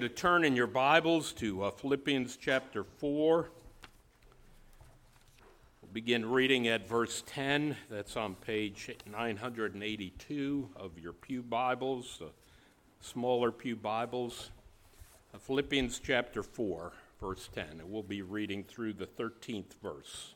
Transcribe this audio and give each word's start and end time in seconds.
To 0.00 0.08
turn 0.08 0.44
in 0.46 0.56
your 0.56 0.66
Bibles 0.66 1.34
to 1.34 1.64
uh, 1.64 1.70
Philippians 1.72 2.38
chapter 2.38 2.84
4. 2.84 3.50
We'll 5.82 5.92
begin 5.92 6.24
reading 6.24 6.68
at 6.68 6.88
verse 6.88 7.22
10. 7.26 7.76
That's 7.90 8.16
on 8.16 8.34
page 8.34 8.96
982 9.12 10.70
of 10.74 10.98
your 10.98 11.12
Pew 11.12 11.42
Bibles, 11.42 12.22
uh, 12.22 12.28
smaller 13.02 13.52
Pew 13.52 13.76
Bibles. 13.76 14.48
Uh, 15.34 15.38
Philippians 15.38 16.00
chapter 16.02 16.42
4, 16.42 16.92
verse 17.20 17.50
10. 17.54 17.66
And 17.80 17.90
we'll 17.90 18.02
be 18.02 18.22
reading 18.22 18.64
through 18.64 18.94
the 18.94 19.06
13th 19.06 19.74
verse. 19.82 20.34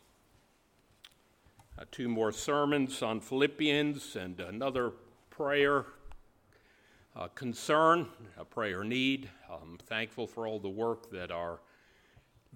Uh, 1.79 1.85
two 1.91 2.11
more 2.11 2.33
sermons 2.33 3.01
on 3.01 3.19
Philippians 3.19 4.15
and 4.15 4.41
another 4.41 4.93
prayer 5.31 5.87
uh, 7.17 7.29
concern, 7.29 8.09
a 8.37 8.45
prayer 8.45 8.83
need. 8.83 9.31
I'm 9.63 9.79
thankful 9.79 10.27
for 10.27 10.47
all 10.47 10.59
the 10.59 10.69
work 10.69 11.11
that 11.11 11.31
our 11.31 11.61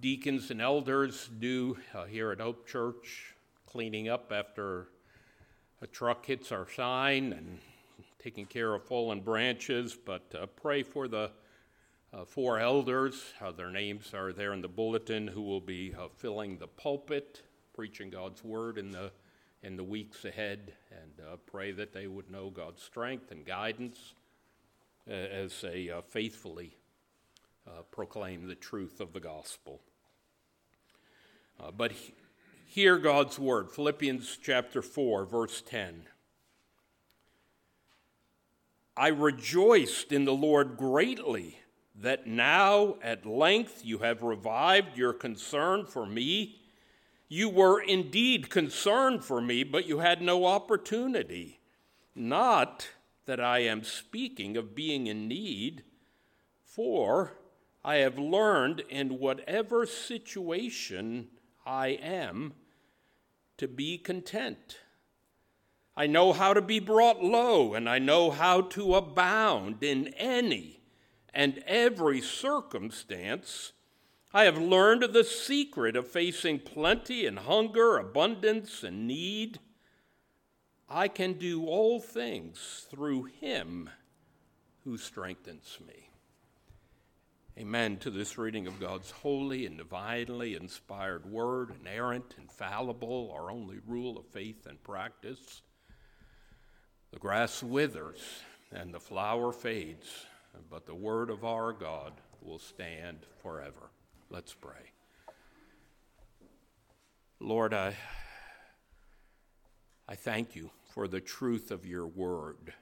deacons 0.01 0.51
and 0.51 0.61
elders 0.61 1.29
do 1.39 1.77
uh, 1.95 2.05
here 2.07 2.33
at 2.33 2.41
Hope 2.41 2.67
Church, 2.67 3.35
cleaning 3.67 4.09
up 4.09 4.33
after 4.33 4.89
a 5.81 5.87
truck 5.87 6.27
hits 6.27 6.51
our 6.51 6.67
sign 6.69 7.33
and 7.33 7.59
taking 8.19 8.47
care 8.47 8.75
of 8.75 8.85
fallen 8.85 9.21
branches. 9.21 9.97
But 9.97 10.35
uh, 10.35 10.47
pray 10.47 10.83
for 10.83 11.07
the 11.09 11.31
uh, 12.13 12.25
four 12.25 12.59
elders. 12.59 13.33
Their 13.57 13.71
names 13.71 14.13
are 14.15 14.33
there 14.33 14.53
in 14.53 14.63
the 14.63 14.69
bulletin 14.69 15.29
who 15.29 15.43
will 15.43 15.61
be 15.61 15.95
uh, 15.95 16.09
filling 16.17 16.59
the 16.59 16.69
pulpit, 16.69 17.43
preaching 17.75 18.11
God's 18.11 18.43
word 18.43 18.79
in 18.79 18.91
the 18.91 19.13
in 19.63 19.77
the 19.77 19.85
weeks 19.85 20.25
ahead, 20.25 20.73
and 20.91 21.27
uh, 21.27 21.37
pray 21.45 21.73
that 21.73 21.93
they 21.93 22.07
would 22.07 22.31
know 22.31 22.49
God's 22.49 22.81
strength 22.81 23.33
and 23.33 23.45
guidance 23.45 24.15
as 25.09 25.61
they 25.63 25.91
uh, 25.91 26.03
faithfully 26.03 26.78
uh, 27.69 27.83
proclaim 27.91 28.49
the 28.49 28.55
truth 28.55 29.01
of 29.01 29.13
the 29.13 29.21
gospel. 29.21 29.81
but 31.77 31.93
he, 31.93 32.15
hear 32.67 32.99
God's 32.99 33.39
word, 33.39 33.71
Philippians 33.71 34.39
chapter 34.43 34.83
4, 34.83 35.25
verse 35.27 35.63
10. 35.63 36.05
I 38.97 39.09
rejoiced 39.09 40.13
in 40.13 40.25
the 40.25 40.35
Lord 40.35 40.77
greatly 40.77 41.59
that 41.95 42.27
now 42.27 42.97
at 43.03 43.27
length 43.27 43.85
you 43.85 43.99
have 43.99 44.23
revived 44.23 44.97
your 44.97 45.13
concern 45.13 45.87
for 45.87 46.07
me. 46.07 46.61
You 47.29 47.49
were 47.49 47.81
indeed 47.81 48.51
concerned 48.51 49.25
for 49.25 49.41
me, 49.41 49.63
but 49.63 49.87
you 49.87 49.99
had 49.99 50.23
no 50.23 50.47
opportunity. 50.47 51.61
Not 52.15 52.89
that 53.27 53.41
I 53.41 53.61
am 53.61 53.85
speaking 53.85 54.57
of 54.57 54.75
being 54.75 55.07
in 55.07 55.29
need, 55.29 55.85
for 56.65 57.38
I 57.89 57.97
have 58.01 58.19
learned 58.19 58.83
in 58.91 59.19
whatever 59.19 59.87
situation 59.87 61.29
I 61.65 61.87
am 61.89 62.53
to 63.57 63.67
be 63.67 63.97
content. 63.97 64.81
I 65.97 66.07
know 66.07 66.35
how 66.35 66.53
to 66.53 66.61
be 66.61 66.81
brought 66.81 67.25
low, 67.25 67.73
and 67.73 67.89
I 67.89 67.99
know 67.99 68.31
how 68.31 68.61
to 68.61 68.95
abound 68.95 69.83
in 69.83 70.09
any 70.19 70.83
and 71.33 71.65
every 71.67 72.21
circumstance. 72.21 73.73
I 74.35 74.45
have 74.45 74.59
learned 74.59 75.05
the 75.15 75.25
secret 75.25 75.97
of 75.97 76.07
facing 76.07 76.59
plenty 76.59 77.25
and 77.25 77.39
hunger, 77.39 77.97
abundance 77.97 78.83
and 78.83 79.07
need. 79.07 79.61
I 80.91 81.09
can 81.09 81.39
do 81.39 81.65
all 81.65 82.01
things 82.01 82.87
through 82.91 83.31
him 83.41 83.89
who 84.85 84.99
strengthens 84.99 85.79
me. 85.87 86.08
Amen 87.59 87.97
to 87.97 88.11
this 88.11 88.39
reading 88.39 88.69
of 88.69 88.79
God's 88.79 89.11
holy 89.11 89.67
and 89.67 89.77
divinely 89.79 90.55
inspired 90.55 91.27
word, 91.27 91.73
inerrant, 91.81 92.37
infallible, 92.39 93.33
our 93.35 93.51
only 93.51 93.79
rule 93.85 94.17
of 94.17 94.27
faith 94.27 94.67
and 94.67 94.81
practice. 94.85 95.63
The 97.11 97.19
grass 97.19 97.61
withers 97.61 98.21
and 98.71 98.95
the 98.95 99.01
flower 99.01 99.51
fades, 99.51 100.07
but 100.71 100.87
the 100.87 100.95
word 100.95 101.31
of 101.31 101.45
our 101.45 101.73
God 101.73 102.13
will 102.43 102.61
stand 102.61 103.27
forever. 103.43 103.91
Let's 104.31 104.55
pray. 104.55 104.93
Lord, 107.41 107.75
I, 107.75 107.97
I 110.09 110.15
thank 110.15 110.55
you 110.55 110.71
for 110.95 111.09
the 111.09 111.21
truth 111.21 111.73
of 111.73 111.85
your 111.85 112.07
word. 112.07 112.73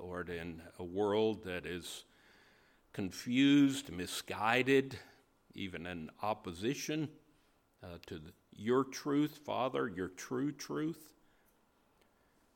Lord, 0.00 0.28
in 0.28 0.60
a 0.80 0.84
world 0.84 1.44
that 1.44 1.66
is 1.66 2.02
confused, 2.92 3.90
misguided, 3.90 4.98
even 5.54 5.86
in 5.86 6.10
opposition 6.22 7.08
uh, 7.82 7.86
to 8.06 8.18
the, 8.18 8.32
your 8.54 8.84
truth, 8.84 9.40
Father, 9.44 9.88
your 9.88 10.08
true 10.08 10.52
truth. 10.52 11.12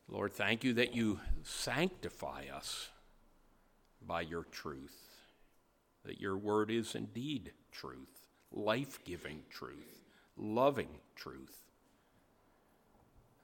Lord, 0.09 0.33
thank 0.33 0.63
you 0.63 0.75
that 0.75 0.95
you 0.95 1.21
sanctify 1.43 2.45
us 2.55 2.91
by 4.07 4.21
your 4.21 4.45
truth, 4.45 4.97
that 6.05 6.21
your 6.21 6.37
word 6.37 6.71
is 6.71 6.95
indeed 6.95 7.53
truth, 7.73 8.29
life 8.53 9.01
giving 9.05 9.43
truth, 9.51 10.05
loving 10.37 11.01
truth. 11.17 11.63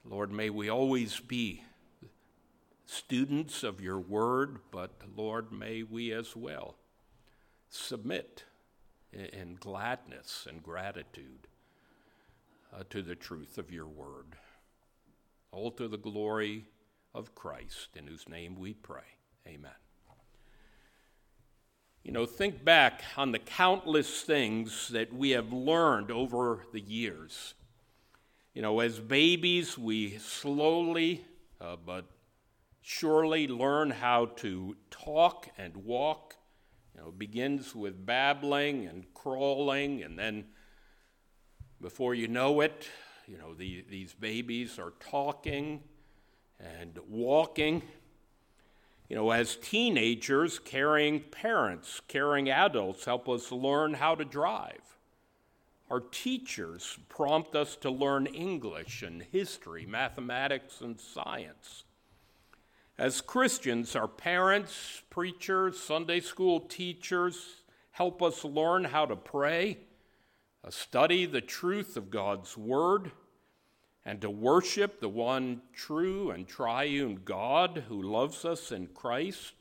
Lord, 0.05 0.31
may 0.31 0.49
we 0.49 0.69
always 0.69 1.19
be 1.19 1.63
students 2.85 3.63
of 3.63 3.81
your 3.81 3.99
word, 3.99 4.59
but 4.71 4.91
Lord, 5.15 5.51
may 5.51 5.83
we 5.83 6.13
as 6.13 6.35
well 6.35 6.75
submit 7.73 8.43
in 9.11 9.57
gladness 9.59 10.47
and 10.49 10.63
gratitude 10.63 11.47
uh, 12.73 12.83
to 12.89 13.01
the 13.01 13.15
truth 13.15 13.57
of 13.57 13.71
your 13.71 13.87
word. 13.87 14.35
All 15.51 15.71
to 15.71 15.87
the 15.87 15.97
glory 15.97 16.65
of 17.13 17.35
Christ, 17.35 17.89
in 17.95 18.07
whose 18.07 18.27
name 18.27 18.55
we 18.55 18.73
pray. 18.73 19.01
Amen. 19.47 19.71
You 22.03 22.11
know, 22.11 22.25
think 22.25 22.65
back 22.65 23.03
on 23.15 23.31
the 23.31 23.39
countless 23.39 24.21
things 24.23 24.89
that 24.89 25.13
we 25.13 25.29
have 25.31 25.53
learned 25.53 26.11
over 26.11 26.65
the 26.73 26.81
years 26.81 27.53
you 28.53 28.61
know, 28.61 28.81
as 28.81 28.99
babies, 28.99 29.79
we 29.79 30.19
slowly 30.19 31.25
uh, 31.59 31.75
but 31.83 32.05
surely 32.81 33.47
learn 33.47 33.89
how 33.89 34.27
to 34.37 34.75
talk 34.91 35.49
and 35.57 35.75
walk. 35.77 36.35
You 36.95 37.01
know, 37.01 37.11
begins 37.11 37.75
with 37.75 38.05
babbling 38.05 38.85
and 38.85 39.11
crawling, 39.13 40.03
and 40.03 40.17
then 40.17 40.45
before 41.81 42.13
you 42.13 42.27
know 42.27 42.61
it, 42.61 42.87
you 43.27 43.37
know, 43.37 43.53
the, 43.53 43.83
these 43.89 44.13
babies 44.13 44.77
are 44.77 44.93
talking 44.99 45.81
and 46.59 46.99
walking. 47.09 47.81
You 49.09 49.15
know, 49.15 49.31
as 49.31 49.55
teenagers, 49.55 50.59
caring 50.59 51.19
parents, 51.19 52.01
caring 52.07 52.49
adults 52.49 53.05
help 53.05 53.27
us 53.29 53.51
learn 53.51 53.95
how 53.95 54.15
to 54.15 54.25
drive. 54.25 54.97
Our 55.89 55.99
teachers 55.99 56.97
prompt 57.09 57.55
us 57.55 57.75
to 57.77 57.91
learn 57.91 58.25
English 58.25 59.03
and 59.03 59.21
history, 59.21 59.85
mathematics, 59.85 60.81
and 60.81 60.99
science. 60.99 61.83
As 62.97 63.21
Christians, 63.21 63.95
our 63.95 64.07
parents, 64.07 65.01
preachers, 65.09 65.79
Sunday 65.79 66.19
school 66.19 66.59
teachers 66.59 67.61
help 67.91 68.21
us 68.21 68.43
learn 68.43 68.83
how 68.85 69.05
to 69.05 69.15
pray, 69.15 69.77
uh, 70.65 70.69
study 70.69 71.25
the 71.25 71.41
truth 71.41 71.97
of 71.97 72.09
God's 72.09 72.57
Word, 72.57 73.11
and 74.05 74.21
to 74.21 74.29
worship 74.29 74.99
the 74.99 75.09
one 75.09 75.61
true 75.73 76.31
and 76.31 76.47
triune 76.47 77.21
God 77.23 77.85
who 77.87 78.01
loves 78.01 78.45
us 78.45 78.71
in 78.71 78.87
Christ. 78.87 79.53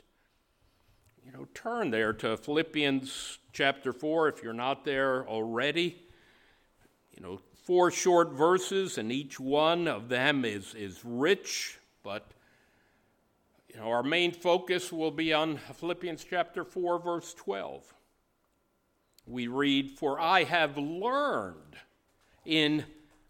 You 1.24 1.32
know, 1.32 1.46
turn 1.54 1.90
there 1.90 2.12
to 2.14 2.36
Philippians 2.36 3.38
chapter 3.52 3.92
4 3.92 4.28
if 4.28 4.42
you're 4.42 4.52
not 4.52 4.84
there 4.84 5.26
already 5.26 6.02
you 7.14 7.22
know, 7.22 7.40
four 7.64 7.90
short 7.90 8.32
verses, 8.32 8.98
and 8.98 9.12
each 9.12 9.38
one 9.38 9.86
of 9.86 10.08
them 10.08 10.44
is, 10.44 10.74
is 10.74 11.00
rich, 11.04 11.78
but 12.02 12.32
you 13.72 13.80
know, 13.80 13.88
our 13.88 14.02
main 14.02 14.32
focus 14.32 14.92
will 14.92 15.10
be 15.10 15.32
on 15.32 15.56
Philippians 15.56 16.24
chapter 16.28 16.64
4, 16.64 16.98
verse 16.98 17.32
12. 17.34 17.82
We 19.26 19.46
read, 19.46 19.92
For 19.98 20.20
I 20.20 20.44
have 20.44 20.76
learned 20.76 21.76
in 22.44 22.84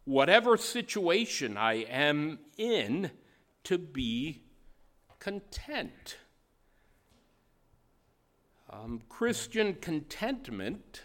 whatever 0.05 0.57
situation 0.57 1.57
I 1.57 1.85
am 1.85 2.41
in 2.57 3.11
to 3.65 3.79
be 3.79 4.43
content. 5.21 6.17
Um, 8.69 9.03
Christian 9.09 9.75
contentment 9.75 11.03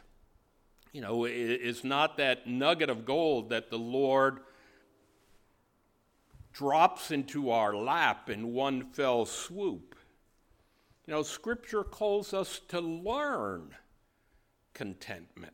you 0.94 1.02
know, 1.02 1.26
is 1.26 1.84
not 1.84 2.18
that 2.18 2.48
nugget 2.48 2.90
of 2.90 3.06
gold 3.06 3.50
that 3.50 3.70
the 3.70 3.78
Lord 3.78 4.40
drops 6.58 7.12
into 7.12 7.52
our 7.52 7.76
lap 7.76 8.32
in 8.32 8.52
one 8.52 8.82
fell 8.82 9.28
swoop. 9.28 9.96
You 11.06 11.14
know, 11.14 11.22
Scripture 11.22 11.84
calls 11.84 12.34
us 12.34 12.60
to 12.70 12.82
learn 12.82 13.76
contentment. 14.74 15.54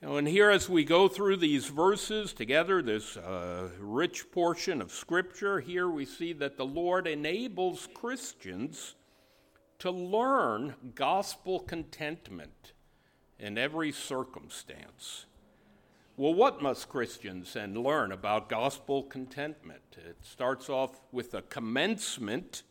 You 0.00 0.08
know, 0.08 0.16
and 0.16 0.26
here, 0.26 0.50
as 0.50 0.70
we 0.70 0.84
go 0.84 1.06
through 1.06 1.36
these 1.36 1.66
verses 1.66 2.32
together, 2.32 2.80
this 2.80 3.18
uh, 3.18 3.68
rich 3.78 4.30
portion 4.30 4.80
of 4.80 4.90
Scripture, 4.90 5.60
here 5.60 5.90
we 5.90 6.06
see 6.06 6.32
that 6.32 6.56
the 6.56 6.64
Lord 6.64 7.06
enables 7.06 7.88
Christians 7.92 8.94
to 9.80 9.90
learn 9.90 10.74
gospel 10.94 11.60
contentment 11.60 12.72
in 13.38 13.58
every 13.58 13.92
circumstance. 13.92 15.26
Well, 16.18 16.32
what 16.32 16.62
must 16.62 16.88
Christians 16.88 17.52
then 17.52 17.74
learn 17.74 18.10
about 18.10 18.48
gospel 18.48 19.02
contentment? 19.02 19.98
It 19.98 20.16
starts 20.22 20.70
off 20.70 20.98
with 21.12 21.34
a 21.34 21.42
commencement 21.42 22.62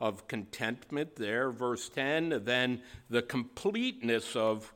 of 0.00 0.26
contentment 0.28 1.16
there, 1.16 1.50
verse 1.50 1.90
10, 1.90 2.44
then 2.44 2.80
the 3.10 3.20
completeness 3.20 4.34
of 4.34 4.72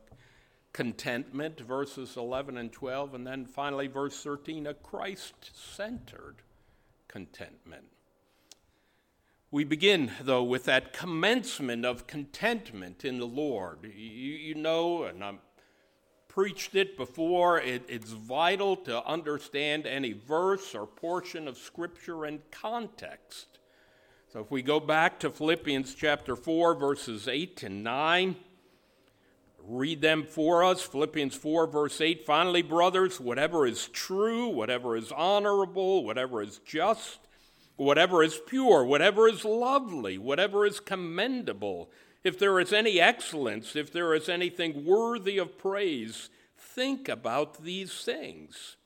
contentment, 0.75 1.61
verses 1.61 2.19
11 2.19 2.59
and 2.59 2.71
12, 2.71 3.15
and 3.15 3.27
then 3.27 3.47
finally, 3.47 3.87
verse 3.87 4.23
13, 4.23 4.67
a 4.67 4.75
Christ 4.75 5.53
centered 5.55 6.43
contentment. 7.09 7.85
We 9.51 9.65
begin, 9.65 10.13
though, 10.21 10.45
with 10.45 10.67
that 10.67 10.93
commencement 10.93 11.87
of 11.87 12.07
contentment 12.07 13.03
in 13.03 13.19
the 13.19 13.27
Lord. 13.27 13.79
You, 13.83 13.91
you 13.91 14.55
know, 14.55 15.05
and 15.05 15.25
I've 15.25 15.39
preached 16.31 16.77
it 16.77 16.97
before, 16.97 17.61
it, 17.61 17.83
it's 17.89 18.13
vital 18.13 18.77
to 18.77 19.05
understand 19.05 19.85
any 19.85 20.13
verse 20.13 20.77
or 20.77 20.87
portion 20.87 21.49
of 21.49 21.59
Scripture 21.59 22.25
in 22.25 22.41
context. 22.53 23.59
So 24.33 24.39
if 24.39 24.49
we 24.49 24.63
go 24.63 24.79
back 24.79 25.19
to 25.21 25.31
Philippians 25.31 25.93
chapter 25.93 26.37
4, 26.37 26.77
verses 26.77 27.27
8 27.27 27.65
and 27.65 27.83
9, 27.83 28.37
read 29.65 30.01
them 30.01 30.25
for 30.25 30.63
us. 30.63 30.83
Philippians 30.83 31.35
4, 31.35 31.67
verse 31.67 32.01
8. 32.01 32.25
Finally, 32.25 32.63
brothers, 32.63 33.19
whatever 33.19 33.67
is 33.67 33.89
true, 33.89 34.47
whatever 34.47 34.97
is 34.97 35.11
honorable, 35.11 36.05
whatever 36.05 36.43
is 36.43 36.61
just, 36.65 37.19
whatever 37.75 38.23
is 38.23 38.41
pure, 38.47 38.85
whatever 38.85 39.29
is 39.29 39.45
lovely, 39.45 40.17
whatever 40.17 40.65
is 40.65 40.79
commendable, 40.79 41.91
if 42.23 42.39
there 42.39 42.61
is 42.61 42.73
any 42.73 43.01
excellence, 43.01 43.75
if 43.75 43.93
there 43.93 44.15
is 44.15 44.29
anything 44.29 44.85
worthy 44.85 45.39
of 45.39 45.59
praise, 45.59 46.31
think 46.57 47.09
about 47.09 47.63
these 47.63 48.05
things. 48.05 48.77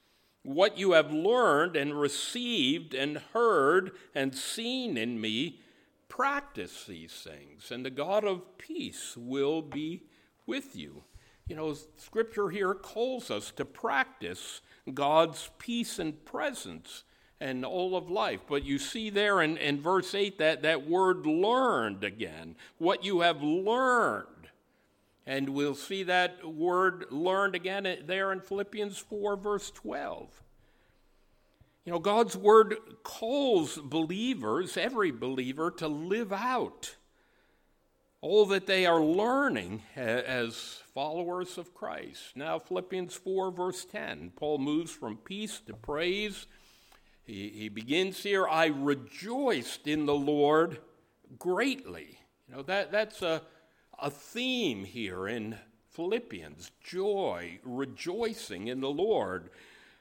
What 0.42 0.78
you 0.78 0.92
have 0.92 1.12
learned 1.12 1.76
and 1.76 1.98
received 1.98 2.94
and 2.94 3.18
heard 3.32 3.92
and 4.14 4.34
seen 4.34 4.96
in 4.96 5.20
me, 5.20 5.60
practice 6.08 6.84
these 6.86 7.12
things, 7.12 7.72
and 7.72 7.84
the 7.84 7.90
God 7.90 8.24
of 8.24 8.56
peace 8.58 9.16
will 9.16 9.62
be 9.62 10.04
with 10.46 10.76
you. 10.76 11.02
You 11.48 11.56
know, 11.56 11.74
Scripture 11.96 12.50
here 12.50 12.72
calls 12.72 13.30
us 13.30 13.50
to 13.56 13.64
practice 13.64 14.60
God's 14.92 15.50
peace 15.58 15.98
and 15.98 16.24
presence 16.24 17.04
and 17.44 17.62
all 17.62 17.94
of 17.94 18.10
life. 18.10 18.40
But 18.48 18.64
you 18.64 18.78
see 18.78 19.10
there 19.10 19.42
in, 19.42 19.58
in 19.58 19.78
verse 19.78 20.14
8 20.14 20.38
that, 20.38 20.62
that 20.62 20.88
word 20.88 21.26
learned 21.26 22.02
again. 22.02 22.56
What 22.78 23.04
you 23.04 23.20
have 23.20 23.42
learned. 23.42 24.26
And 25.26 25.50
we'll 25.50 25.74
see 25.74 26.04
that 26.04 26.42
word 26.42 27.04
learned 27.10 27.54
again 27.54 27.86
there 28.06 28.32
in 28.32 28.40
Philippians 28.40 28.96
4, 28.96 29.36
verse 29.36 29.70
12. 29.72 30.42
You 31.84 31.92
know, 31.92 31.98
God's 31.98 32.34
word 32.34 32.76
calls 33.02 33.76
believers, 33.76 34.78
every 34.78 35.10
believer, 35.10 35.70
to 35.72 35.86
live 35.86 36.32
out 36.32 36.96
all 38.22 38.46
that 38.46 38.66
they 38.66 38.86
are 38.86 39.02
learning 39.02 39.82
as 39.94 40.80
followers 40.94 41.58
of 41.58 41.74
Christ. 41.74 42.34
Now, 42.34 42.58
Philippians 42.58 43.14
4, 43.16 43.50
verse 43.50 43.84
10, 43.84 44.32
Paul 44.34 44.56
moves 44.56 44.92
from 44.92 45.18
peace 45.18 45.60
to 45.66 45.74
praise. 45.74 46.46
He, 47.26 47.48
he 47.48 47.68
begins 47.68 48.22
here, 48.22 48.46
I 48.46 48.66
rejoiced 48.66 49.86
in 49.86 50.06
the 50.06 50.14
Lord 50.14 50.78
greatly. 51.38 52.18
You 52.48 52.56
know, 52.56 52.62
that, 52.62 52.92
that's 52.92 53.22
a, 53.22 53.42
a 53.98 54.10
theme 54.10 54.84
here 54.84 55.26
in 55.26 55.56
Philippians 55.90 56.70
joy, 56.82 57.58
rejoicing 57.62 58.68
in 58.68 58.80
the 58.80 58.90
Lord. 58.90 59.50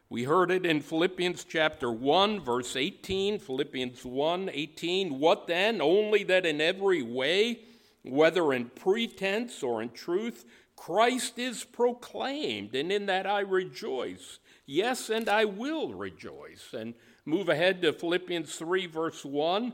We 0.10 0.24
heard 0.26 0.52
it 0.52 0.66
in 0.66 0.82
Philippians 0.82 1.46
chapter 1.46 1.92
1, 1.92 2.42
verse 2.42 2.76
18. 2.76 3.40
Philippians 3.40 4.04
1 4.04 4.50
18. 4.52 5.20
What 5.20 5.48
then? 5.48 5.82
Only 5.82 6.24
that 6.26 6.46
in 6.46 6.60
every 6.60 7.02
way, 7.02 7.60
whether 8.04 8.54
in 8.54 8.66
pretense 8.66 9.64
or 9.64 9.82
in 9.82 9.92
truth, 9.92 10.46
Christ 10.76 11.40
is 11.40 11.64
proclaimed, 11.64 12.76
and 12.76 12.92
in 12.92 13.06
that 13.06 13.26
I 13.26 13.40
rejoice. 13.40 14.40
Yes, 14.66 15.10
and 15.10 15.30
I 15.30 15.46
will 15.46 15.94
rejoice. 15.94 16.74
And 16.74 16.94
move 17.26 17.50
ahead 17.50 17.82
to 17.82 17.94
Philippians 17.94 18.56
3, 18.56 18.88
verse 18.88 19.24
1. 19.24 19.74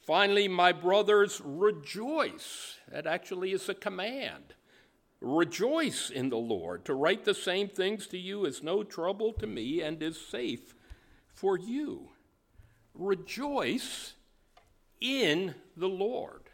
Finally, 0.00 0.48
my 0.48 0.72
brothers, 0.72 1.40
rejoice. 1.44 2.78
That 2.90 3.06
actually 3.06 3.52
is 3.52 3.68
a 3.68 3.74
command. 3.74 4.54
Rejoice 5.20 6.10
in 6.10 6.30
the 6.30 6.38
Lord. 6.38 6.84
To 6.86 6.94
write 6.94 7.24
the 7.24 7.34
same 7.34 7.68
things 7.68 8.06
to 8.08 8.18
you 8.18 8.44
is 8.44 8.62
no 8.62 8.82
trouble 8.82 9.32
to 9.34 9.46
me 9.46 9.80
and 9.80 10.02
is 10.02 10.20
safe 10.20 10.74
for 11.34 11.58
you. 11.58 12.10
Rejoice 12.94 14.14
in 15.00 15.54
the 15.76 15.88
Lord. 15.88 16.50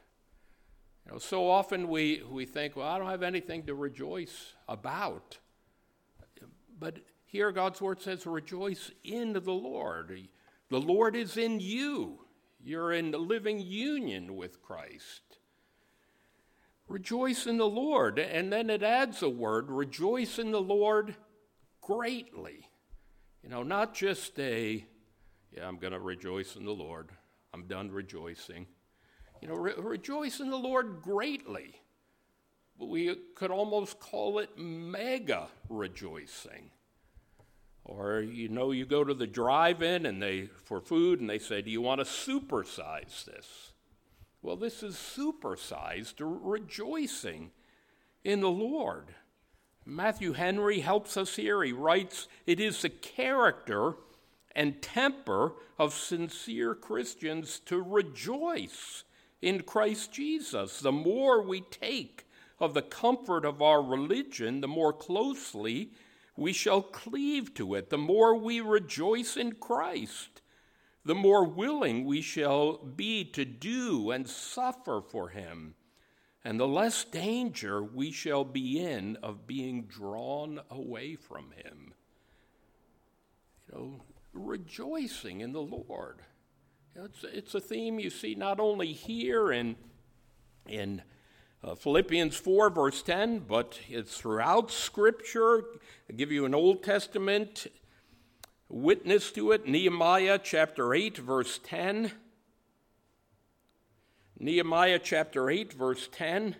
You 1.07 1.13
know, 1.13 1.19
so 1.19 1.49
often 1.49 1.89
we, 1.89 2.23
we 2.29 2.47
think, 2.47 2.77
well, 2.77 2.89
I 2.89 2.99
don't 2.99 3.11
have 3.11 3.23
anything 3.23 3.65
to 3.67 3.75
rejoice 3.75 4.55
about. 4.69 5.39
But 6.79 6.99
here 7.35 7.51
God's 7.51 7.81
word 7.81 8.01
says, 8.01 8.29
rejoice 8.29 8.93
in 9.03 9.33
the 9.33 9.41
Lord. 9.51 10.29
The 10.71 10.81
Lord 10.81 11.17
is 11.17 11.37
in 11.37 11.59
you. 11.59 12.21
You're 12.63 12.93
in 12.93 13.11
living 13.11 13.59
union 13.59 14.37
with 14.37 14.63
Christ. 14.63 15.39
Rejoice 16.87 17.49
in 17.49 17.57
the 17.57 17.67
Lord. 17.67 18.21
And 18.21 18.53
then 18.53 18.71
it 18.71 18.85
adds 18.85 19.21
a 19.21 19.29
word 19.29 19.69
rejoice 19.69 20.39
in 20.39 20.53
the 20.53 20.61
Lord 20.61 21.17
greatly. 21.81 22.69
You 23.43 23.49
know, 23.49 23.65
not 23.65 23.95
just 23.95 24.39
a, 24.39 24.87
yeah, 25.51 25.67
I'm 25.67 25.79
going 25.79 25.93
to 25.93 25.99
rejoice 25.99 26.55
in 26.55 26.65
the 26.65 26.71
Lord. 26.71 27.11
I'm 27.53 27.67
done 27.67 27.91
rejoicing. 27.91 28.69
You 29.43 29.49
know, 29.49 29.57
re- 29.57 29.75
rejoice 29.77 30.39
in 30.39 30.51
the 30.51 30.57
Lord 30.57 31.01
greatly. 31.03 31.81
We 32.79 33.17
could 33.35 33.51
almost 33.51 33.99
call 33.99 34.39
it 34.39 34.57
mega 34.57 35.49
rejoicing. 35.69 36.71
Or 37.85 38.21
you 38.21 38.49
know, 38.49 38.71
you 38.71 38.87
go 38.87 39.05
to 39.05 39.15
the 39.15 39.27
drive-in 39.27 40.07
and 40.07 40.23
they 40.23 40.47
for 40.47 40.81
food 40.81 41.21
and 41.21 41.29
they 41.29 41.39
say, 41.39 41.61
"Do 41.61 41.71
you 41.71 41.83
want 41.83 42.01
to 42.01 42.05
supersize 42.05 43.25
this?" 43.25 43.73
Well, 44.41 44.57
this 44.57 44.83
is 44.83 44.97
supersized 44.97 46.15
rejoicing 46.19 47.53
in 48.23 48.41
the 48.41 48.51
Lord. 48.51 49.15
Matthew 49.87 50.33
Henry 50.33 50.81
helps 50.81 51.17
us 51.17 51.37
here. 51.37 51.63
He 51.63 51.73
writes, 51.73 52.27
"It 52.47 52.59
is 52.59 52.81
the 52.81 52.91
character 52.91 53.97
and 54.53 54.81
temper 54.81 55.53
of 55.79 55.93
sincere 55.93 56.75
Christians 56.75 57.59
to 57.67 57.83
rejoice 57.83 59.05
in 59.43 59.63
Christ 59.63 60.13
Jesus. 60.13 60.81
The 60.81 60.93
more 60.93 61.43
we 61.43 61.61
take 61.61 62.25
of 62.59 62.73
the 62.73 62.83
comfort 62.83 63.45
of 63.45 63.61
our 63.61 63.83
religion, 63.83 64.61
the 64.61 64.69
more 64.69 64.93
closely 64.93 65.91
we 66.37 66.53
shall 66.53 66.83
cleave 66.83 67.55
to 67.55 67.75
it. 67.75 67.91
The 67.91 67.99
more 67.99 68.35
we 68.35 68.61
rejoice 68.61 69.37
in 69.37 69.53
Christ, 69.53 70.43
the 71.05 71.15
more 71.15 71.45
willing 71.45 72.05
we 72.05 72.21
shall 72.21 72.79
be 72.79 73.25
to 73.27 73.45
do 73.45 74.11
and 74.11 74.29
suffer 74.29 75.01
for 75.01 75.29
him, 75.29 75.75
and 76.45 76.59
the 76.59 76.67
less 76.67 77.05
danger 77.05 77.83
we 77.83 78.11
shall 78.11 78.45
be 78.45 78.81
in 78.81 79.17
of 79.23 79.47
being 79.47 79.83
drawn 79.85 80.61
away 80.71 81.15
from 81.17 81.53
him. 81.53 81.95
You 83.69 83.79
know, 83.79 84.01
rejoicing 84.33 85.41
in 85.41 85.53
the 85.53 85.63
Lord. 85.63 86.21
It's, 86.97 87.25
it's 87.25 87.55
a 87.55 87.61
theme 87.61 87.99
you 87.99 88.11
see 88.11 88.35
not 88.35 88.61
only 88.61 88.93
here 88.93 89.53
in, 89.53 89.77
in 90.67 91.03
uh, 91.65 91.75
Philippians 91.75 92.37
4, 92.37 92.71
verse 92.71 93.03
10, 93.03 93.41
but 93.41 93.79
it's 93.89 94.19
throughout 94.19 94.71
Scripture. 94.71 95.65
i 96.11 96.13
give 96.13 96.31
you 96.31 96.45
an 96.45 96.55
Old 96.55 96.83
Testament 96.83 97.67
witness 98.69 99.31
to 99.33 99.53
it 99.53 99.67
Nehemiah 99.67 100.39
chapter 100.43 100.93
8, 100.93 101.17
verse 101.19 101.59
10. 101.65 102.13
Nehemiah 104.39 105.01
chapter 105.03 105.49
8, 105.49 105.73
verse 105.73 106.09
10. 106.13 106.57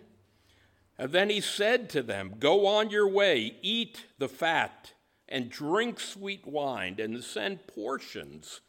And 0.97 1.11
then 1.11 1.29
he 1.29 1.41
said 1.41 1.89
to 1.91 2.01
them, 2.01 2.35
Go 2.39 2.65
on 2.65 2.89
your 2.89 3.07
way, 3.07 3.57
eat 3.61 4.05
the 4.17 4.29
fat, 4.29 4.93
and 5.29 5.49
drink 5.49 5.99
sweet 5.99 6.47
wine, 6.47 6.95
and 6.99 7.23
send 7.23 7.67
portions 7.67 8.61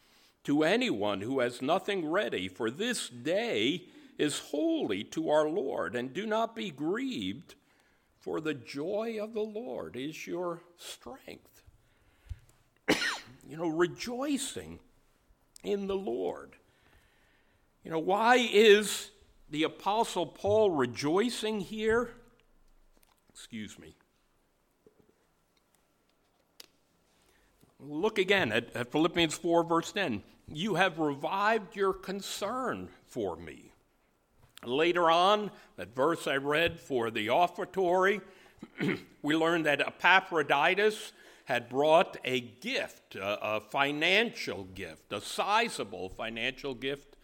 to 0.45 0.64
anyone 0.64 1.23
who 1.23 1.40
has 1.40 1.62
nothing 1.62 2.07
ready, 2.07 2.47
for 2.49 2.71
this 2.71 3.09
day 3.09 3.87
is 4.18 4.38
holy 4.38 5.04
to 5.04 5.30
our 5.30 5.49
Lord, 5.49 5.94
and 5.94 6.12
do 6.12 6.26
not 6.26 6.54
be 6.56 6.70
grieved, 6.70 7.54
for 8.18 8.40
the 8.40 8.54
joy 8.54 9.18
of 9.20 9.35
the 9.35 9.42
Lord 9.42 9.96
is 9.96 10.26
your 10.26 10.61
strength. 10.76 11.62
you 13.49 13.56
know, 13.56 13.68
rejoicing 13.68 14.80
in 15.62 15.87
the 15.87 15.96
Lord. 15.96 16.56
You 17.85 17.90
know, 17.90 17.99
why 17.99 18.37
is 18.37 19.11
the 19.50 19.62
Apostle 19.62 20.26
Paul 20.26 20.70
rejoicing 20.70 21.61
here? 21.61 22.11
Excuse 23.30 23.78
me. 23.78 23.94
Look 27.78 28.18
again 28.18 28.52
at, 28.52 28.75
at, 28.75 28.90
Philippians 28.90 29.35
4, 29.35 29.64
verse 29.64 29.92
10. 29.92 30.23
You 30.49 30.75
have 30.75 30.99
revived 30.99 31.76
your 31.76 31.92
concern 31.92 32.88
for 33.06 33.37
me. 33.37 33.73
Later 34.66 35.11
on, 35.11 35.50
that 35.76 35.94
verse 35.94 36.26
I 36.26 36.37
read 36.37 36.80
for 36.80 37.11
the 37.11 37.28
offertory, 37.28 38.20
we 39.23 39.37
learned 39.37 39.66
that 39.66 39.80
Epaphroditus 39.80 41.12
had 41.44 41.68
brought 41.68 42.16
a 42.25 42.40
gift, 42.40 43.14
a, 43.14 43.56
a 43.56 43.61
financial 43.61 44.64
gift, 44.64 45.12
a 45.12 45.20
sizable 45.20 46.08
financial 46.08 46.75
gift 46.75 47.16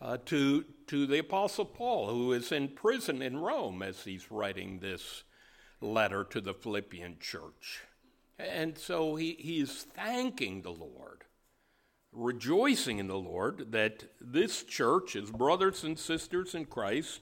uh, 0.00 0.16
to, 0.24 0.64
to 0.86 1.06
the 1.06 1.18
Apostle 1.18 1.66
Paul, 1.66 2.08
who 2.08 2.32
is 2.32 2.50
in 2.50 2.68
prison 2.68 3.22
in 3.22 3.36
Rome 3.36 3.82
as 3.82 4.04
he's 4.04 4.30
writing 4.30 4.78
this 4.78 5.22
letter 5.80 6.24
to 6.24 6.40
the 6.40 6.54
Philippian 6.54 7.18
church. 7.20 7.82
And 8.38 8.76
so 8.76 9.16
he, 9.16 9.36
he's 9.38 9.82
thanking 9.82 10.62
the 10.62 10.70
Lord, 10.70 11.24
rejoicing 12.12 12.98
in 12.98 13.08
the 13.08 13.16
Lord 13.16 13.72
that 13.72 14.04
this 14.20 14.62
church, 14.62 15.14
his 15.14 15.30
brothers 15.30 15.84
and 15.84 15.98
sisters 15.98 16.54
in 16.54 16.66
Christ, 16.66 17.20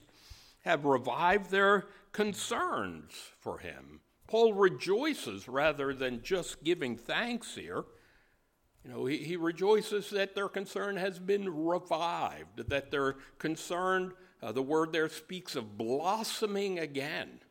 have 0.61 0.85
revived 0.85 1.49
their 1.49 1.87
concerns 2.11 3.13
for 3.39 3.59
him 3.59 4.01
Paul 4.31 4.53
rejoices 4.53 5.49
rather 5.49 5.93
than 5.93 6.23
just 6.23 6.63
giving 6.63 6.95
thanks 6.95 7.53
here. 7.53 7.83
You 8.85 8.89
know, 8.89 9.05
he, 9.05 9.17
he 9.17 9.35
rejoices 9.35 10.09
that 10.11 10.35
their 10.35 10.47
concern 10.47 10.95
has 10.95 11.19
been 11.19 11.53
revived, 11.65 12.69
that 12.69 12.91
their 12.91 13.17
concern, 13.39 14.13
uh, 14.41 14.53
the 14.53 14.61
word 14.61 14.93
there 14.93 15.09
speaks 15.09 15.57
of 15.57 15.77
blossoming 15.77 16.79
again. 16.79 17.41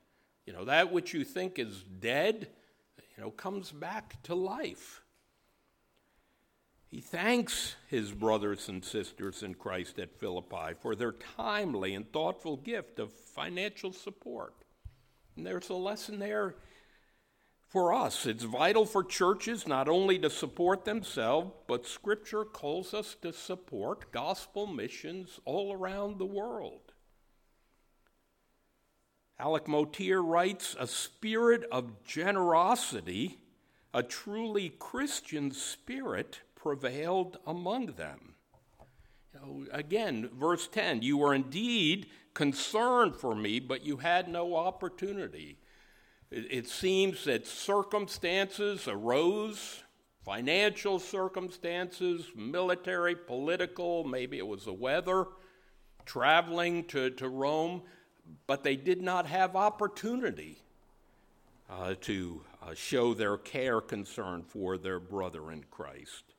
You 0.47 0.55
know, 0.55 0.65
that 0.65 0.91
which 0.91 1.13
you 1.13 1.23
think 1.23 1.59
is 1.59 1.85
dead, 2.01 2.49
you 3.15 3.23
know, 3.23 3.31
comes 3.31 3.73
back 3.73 4.23
to 4.23 4.35
life. 4.35 5.03
He 6.91 7.01
thanks 7.01 7.77
his 7.89 8.11
brothers 8.11 8.69
and 8.69 8.85
sisters 8.85 9.45
in 9.45 9.55
Christ 9.55 10.01
at 10.01 10.19
Philippi 10.19 10.75
for 10.81 10.97
their 10.97 11.13
timely 11.13 11.95
and 11.95 12.13
thoughtful 12.13 12.57
gift 12.57 12.99
of 12.99 13.13
financial 13.13 13.93
support. 13.93 14.55
And 15.37 15.47
there's 15.47 15.69
a 15.69 15.75
lesson 15.75 16.19
there 16.19 16.57
for 17.69 17.95
us. 17.95 18.27
It's 18.27 18.43
vital 18.43 18.85
for 18.85 19.05
churches 19.05 19.69
not 19.69 19.89
only 19.89 20.19
to 20.19 20.29
support 20.29 20.85
themselves, 20.85 21.53
but 21.69 21.87
Scripture 21.87 22.45
calls 22.45 22.93
us 22.93 23.17
to 23.23 23.33
support 23.33 24.11
gospel 24.11 24.67
missions 24.67 25.39
all 25.45 25.73
around 25.73 26.19
the 26.19 26.27
world. 26.27 26.93
Alec 29.39 29.69
Motyer 29.69 30.21
writes 30.23 30.75
A 30.81 30.89
spirit 30.89 31.65
of 31.71 32.03
generosity, 32.03 33.39
a 33.95 34.03
truly 34.03 34.71
Christian 34.71 35.53
spirit, 35.53 36.41
prevailed 36.61 37.39
among 37.47 37.87
them. 37.87 38.35
You 39.33 39.41
know, 39.41 39.67
again, 39.73 40.29
verse 40.39 40.69
10 40.69 41.03
You 41.03 41.17
were 41.19 41.35
indeed 41.35 42.07
concerned 42.35 43.17
for 43.17 43.35
me, 43.35 43.61
but 43.61 43.85
you 43.85 43.97
had 43.99 44.29
no 44.29 44.57
opportunity. 44.57 45.59
It, 46.31 46.69
seems 46.69 47.25
that 47.25 47.45
circumstances 47.45 48.87
arose 48.87 49.83
financial 50.25 51.01
circumstances, 51.01 52.27
military, 52.37 53.17
political, 53.17 54.05
maybe 54.05 54.39
it 54.39 54.47
was 54.47 54.65
the 54.65 54.73
weather, 54.73 55.27
traveling 56.05 56.85
to, 56.85 57.11
to 57.11 57.29
Rome, 57.29 57.83
but 58.47 58.63
they 58.63 58.77
did 58.77 59.03
not 59.03 59.27
have 59.27 59.57
opportunity 59.57 60.63
uh, 61.69 61.95
to 62.03 62.43
uh, 62.63 62.75
show 62.75 63.13
their 63.13 63.37
care, 63.37 63.81
concern 63.81 64.45
for 64.45 64.79
their 64.79 65.01
brother 65.01 65.51
in 65.51 65.65
Christ. 65.69 66.35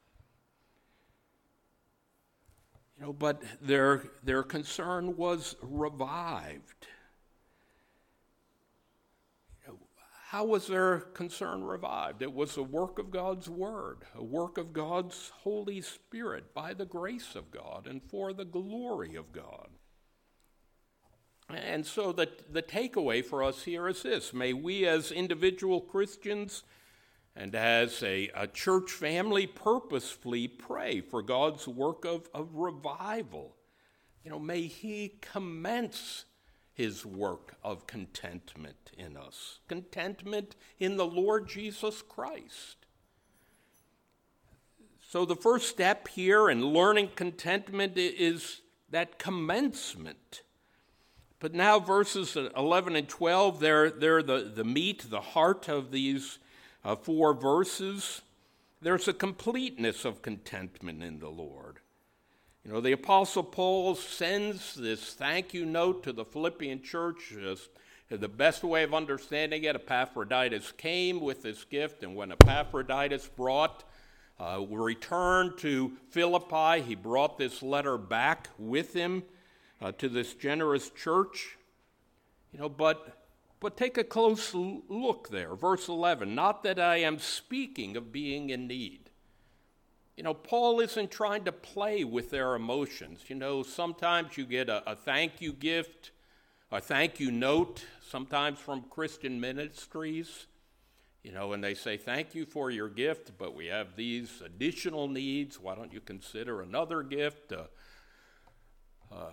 Know, 3.02 3.14
but 3.14 3.42
their, 3.60 4.04
their 4.24 4.44
concern 4.44 5.18
was 5.18 5.56
revived. 5.64 6.86
How 10.28 10.46
was 10.46 10.68
their 10.68 11.00
concern 11.00 11.64
revived? 11.64 12.22
It 12.22 12.32
was 12.32 12.56
a 12.56 12.64
work 12.64 13.00
of 13.00 13.10
God's 13.10 13.50
Word, 13.50 14.04
a 14.16 14.24
work 14.24 14.60
of 14.60 14.72
God's 14.72 15.32
Holy 15.40 15.82
Spirit 15.82 16.54
by 16.54 16.76
the 16.76 16.86
grace 16.86 17.36
of 17.36 17.50
God 17.52 17.88
and 17.88 18.02
for 18.04 18.34
the 18.34 18.46
glory 18.46 19.16
of 19.16 19.34
God. 19.34 19.70
And 21.50 21.86
so 21.86 22.14
the, 22.14 22.30
the 22.50 22.62
takeaway 22.62 23.26
for 23.26 23.44
us 23.44 23.64
here 23.64 23.88
is 23.88 24.04
this 24.04 24.32
May 24.32 24.54
we, 24.54 24.86
as 24.86 25.12
individual 25.12 25.82
Christians 25.82 26.64
and 27.36 27.56
as 27.56 28.04
a, 28.04 28.30
a 28.36 28.48
church 28.48 28.92
family, 28.92 29.48
purposefully 29.48 30.48
pray 30.48 31.02
for 31.02 31.22
God's 31.22 31.68
work 31.68 32.06
of, 32.06 32.30
of 32.34 32.56
revival. 32.56 33.56
You 34.24 34.32
know, 34.32 34.40
may 34.40 34.64
He 34.64 35.18
commence 35.22 36.26
his 36.74 37.06
work 37.06 37.56
of 37.64 37.86
contentment 37.86 38.92
in 38.98 39.18
us. 39.18 39.60
Contentment 39.68 40.56
in 40.80 40.98
the 40.98 41.06
Lord 41.06 41.48
Jesus 41.48 42.02
Christ. 42.02 42.86
So, 45.10 45.26
the 45.26 45.36
first 45.36 45.68
step 45.68 46.08
here 46.08 46.50
in 46.50 46.66
learning 46.66 47.10
contentment 47.16 47.98
is 47.98 48.62
that 48.90 49.20
commencement. 49.20 50.44
But 51.40 51.54
now, 51.54 51.80
verses 51.80 52.36
11 52.36 52.96
and 52.96 53.10
12, 53.10 53.60
they're, 53.60 53.90
they're 53.90 54.24
the, 54.24 54.52
the 54.56 54.64
meat, 54.64 55.10
the 55.10 55.22
heart 55.22 55.68
of 55.68 55.92
these 55.92 56.40
uh, 56.84 56.96
four 56.96 57.34
verses. 57.34 58.22
There's 58.82 59.08
a 59.08 59.14
completeness 59.14 60.06
of 60.06 60.22
contentment 60.22 61.04
in 61.04 61.20
the 61.20 61.30
Lord. 61.30 61.80
You 62.66 62.72
know, 62.72 62.82
the 62.82 62.92
Apostle 62.92 63.44
Paul 63.44 63.96
sends 63.96 64.76
this 64.76 65.14
thank 65.14 65.54
you 65.54 65.66
note 65.66 66.04
to 66.04 66.14
the 66.14 66.26
Philippian 66.26 66.84
church. 66.84 67.34
the 68.10 68.28
best 68.28 68.64
way 68.64 68.84
of 68.84 68.94
understanding 68.94 69.64
it, 69.64 69.76
Epaphroditus 69.76 70.72
came 70.74 71.22
with 71.22 71.42
this 71.42 71.64
gift, 71.64 72.04
and 72.04 72.16
when 72.16 72.32
Epaphroditus 72.32 73.28
brought, 73.28 73.84
uh, 74.40 74.64
returned 74.68 75.58
to 75.60 75.94
Philippi, 76.10 76.82
he 76.82 76.94
brought 76.94 77.38
this 77.38 77.64
letter 77.64 77.98
back 77.98 78.50
with 78.60 78.94
him 78.94 79.24
uh, 79.82 79.92
to 79.94 80.08
this 80.08 80.34
generous 80.36 80.90
church. 80.90 81.58
You 82.54 82.60
know, 82.60 82.70
but 82.70 83.21
but 83.62 83.78
take 83.78 83.98
a 83.98 84.04
close 84.04 84.54
look 84.54 85.30
there, 85.30 85.56
verse 85.56 85.88
11. 85.88 86.34
Not 86.34 86.64
that 86.64 86.80
I 86.80 86.98
am 86.98 87.20
speaking 87.20 87.96
of 87.96 88.12
being 88.12 88.50
in 88.50 88.68
need. 88.68 89.12
You 90.18 90.24
know, 90.24 90.34
Paul 90.34 90.82
isn't 90.82 91.12
trying 91.12 91.46
to 91.46 91.52
play 91.52 92.04
with 92.04 92.32
their 92.32 92.56
emotions. 92.56 93.22
You 93.28 93.36
know, 93.36 93.62
sometimes 93.62 94.36
you 94.36 94.46
get 94.46 94.68
a, 94.68 94.92
a 94.92 94.96
thank 94.96 95.42
you 95.42 95.54
gift, 95.54 96.12
a 96.72 96.82
thank 96.82 97.20
you 97.20 97.32
note, 97.32 97.86
sometimes 98.10 98.58
from 98.58 98.82
Christian 98.90 99.40
ministries, 99.40 100.48
you 101.24 101.32
know, 101.32 101.54
and 101.54 101.64
they 101.64 101.76
say, 101.76 101.98
Thank 101.98 102.34
you 102.34 102.48
for 102.48 102.72
your 102.72 102.90
gift, 102.90 103.38
but 103.38 103.56
we 103.56 103.68
have 103.68 103.96
these 103.96 104.42
additional 104.44 105.08
needs. 105.08 105.60
Why 105.60 105.76
don't 105.76 105.94
you 105.94 106.02
consider 106.02 106.62
another 106.62 107.04
gift? 107.04 107.54
Uh, 107.54 107.66
uh, 109.14 109.30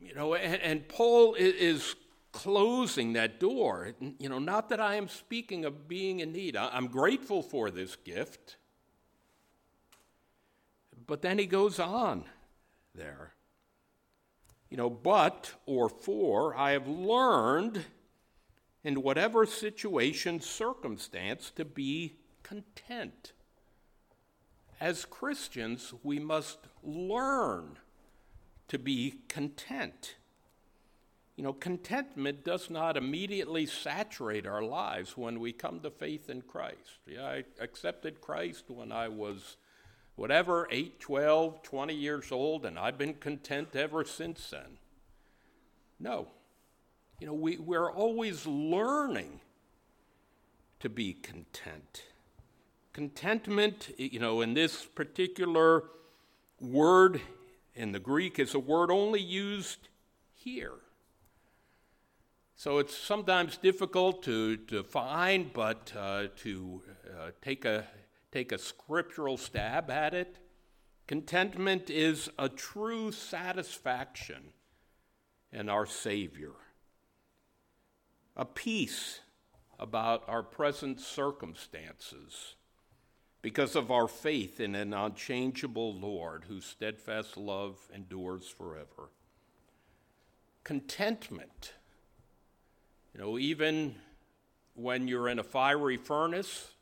you 0.00 0.14
know, 0.14 0.34
and, 0.34 0.62
and 0.62 0.88
Paul 0.88 1.34
is, 1.34 1.54
is 1.54 1.94
closing 2.32 3.14
that 3.14 3.40
door. 3.40 3.94
You 4.18 4.28
know, 4.28 4.38
not 4.38 4.68
that 4.68 4.80
I 4.80 4.96
am 4.96 5.08
speaking 5.08 5.64
of 5.64 5.88
being 5.88 6.20
in 6.20 6.32
need. 6.32 6.56
I'm 6.56 6.88
grateful 6.88 7.42
for 7.42 7.70
this 7.70 7.96
gift. 7.96 8.56
But 11.06 11.22
then 11.22 11.38
he 11.38 11.46
goes 11.46 11.78
on 11.80 12.24
there. 12.94 13.32
You 14.68 14.76
know, 14.76 14.90
but 14.90 15.54
or 15.64 15.88
for, 15.88 16.54
I 16.54 16.72
have 16.72 16.86
learned 16.86 17.84
in 18.84 19.02
whatever 19.02 19.46
situation, 19.46 20.40
circumstance, 20.40 21.50
to 21.56 21.64
be 21.64 22.16
content. 22.42 23.32
As 24.80 25.04
Christians, 25.04 25.94
we 26.02 26.18
must 26.18 26.58
learn 26.82 27.78
to 28.68 28.78
be 28.78 29.22
content. 29.28 30.16
You 31.38 31.44
know, 31.44 31.52
contentment 31.52 32.44
does 32.44 32.68
not 32.68 32.96
immediately 32.96 33.64
saturate 33.64 34.44
our 34.44 34.60
lives 34.60 35.16
when 35.16 35.38
we 35.38 35.52
come 35.52 35.78
to 35.80 35.90
faith 35.90 36.28
in 36.28 36.42
Christ. 36.42 36.98
Yeah, 37.06 37.26
I 37.26 37.44
accepted 37.60 38.20
Christ 38.20 38.64
when 38.66 38.90
I 38.90 39.06
was 39.06 39.56
whatever, 40.16 40.66
8, 40.68 40.98
12, 40.98 41.62
20 41.62 41.94
years 41.94 42.32
old, 42.32 42.66
and 42.66 42.76
I've 42.76 42.98
been 42.98 43.14
content 43.14 43.76
ever 43.76 44.04
since 44.04 44.50
then. 44.50 44.78
No. 46.00 46.26
You 47.20 47.28
know, 47.28 47.34
we, 47.34 47.56
we're 47.56 47.92
always 47.92 48.44
learning 48.44 49.38
to 50.80 50.88
be 50.88 51.12
content. 51.12 52.02
Contentment, 52.92 53.90
you 53.96 54.18
know, 54.18 54.40
in 54.40 54.54
this 54.54 54.84
particular 54.84 55.84
word 56.60 57.20
in 57.76 57.92
the 57.92 58.00
Greek 58.00 58.40
is 58.40 58.56
a 58.56 58.58
word 58.58 58.90
only 58.90 59.20
used 59.20 59.88
here. 60.34 60.72
So 62.58 62.78
it's 62.78 62.98
sometimes 62.98 63.56
difficult 63.56 64.24
to, 64.24 64.58
find, 64.82 65.52
but 65.52 65.92
uh, 65.96 66.24
to 66.38 66.82
uh, 67.08 67.30
take, 67.40 67.64
a, 67.64 67.84
take 68.32 68.50
a 68.50 68.58
scriptural 68.58 69.36
stab 69.36 69.92
at 69.92 70.12
it. 70.12 70.38
Contentment 71.06 71.88
is 71.88 72.28
a 72.36 72.48
true 72.48 73.12
satisfaction 73.12 74.54
in 75.52 75.68
our 75.68 75.86
Savior, 75.86 76.50
a 78.36 78.44
peace 78.44 79.20
about 79.78 80.24
our 80.26 80.42
present 80.42 80.98
circumstances 80.98 82.56
because 83.40 83.76
of 83.76 83.92
our 83.92 84.08
faith 84.08 84.58
in 84.58 84.74
an 84.74 84.92
unchangeable 84.92 85.94
Lord 85.94 86.46
whose 86.48 86.64
steadfast 86.64 87.36
love 87.36 87.78
endures 87.94 88.48
forever. 88.48 89.10
Contentment. 90.64 91.74
You 93.18 93.24
know, 93.24 93.36
even 93.36 93.96
when 94.74 95.08
you're 95.08 95.26
in 95.26 95.40
a 95.40 95.42
fiery 95.42 95.96
furnace, 95.96 96.74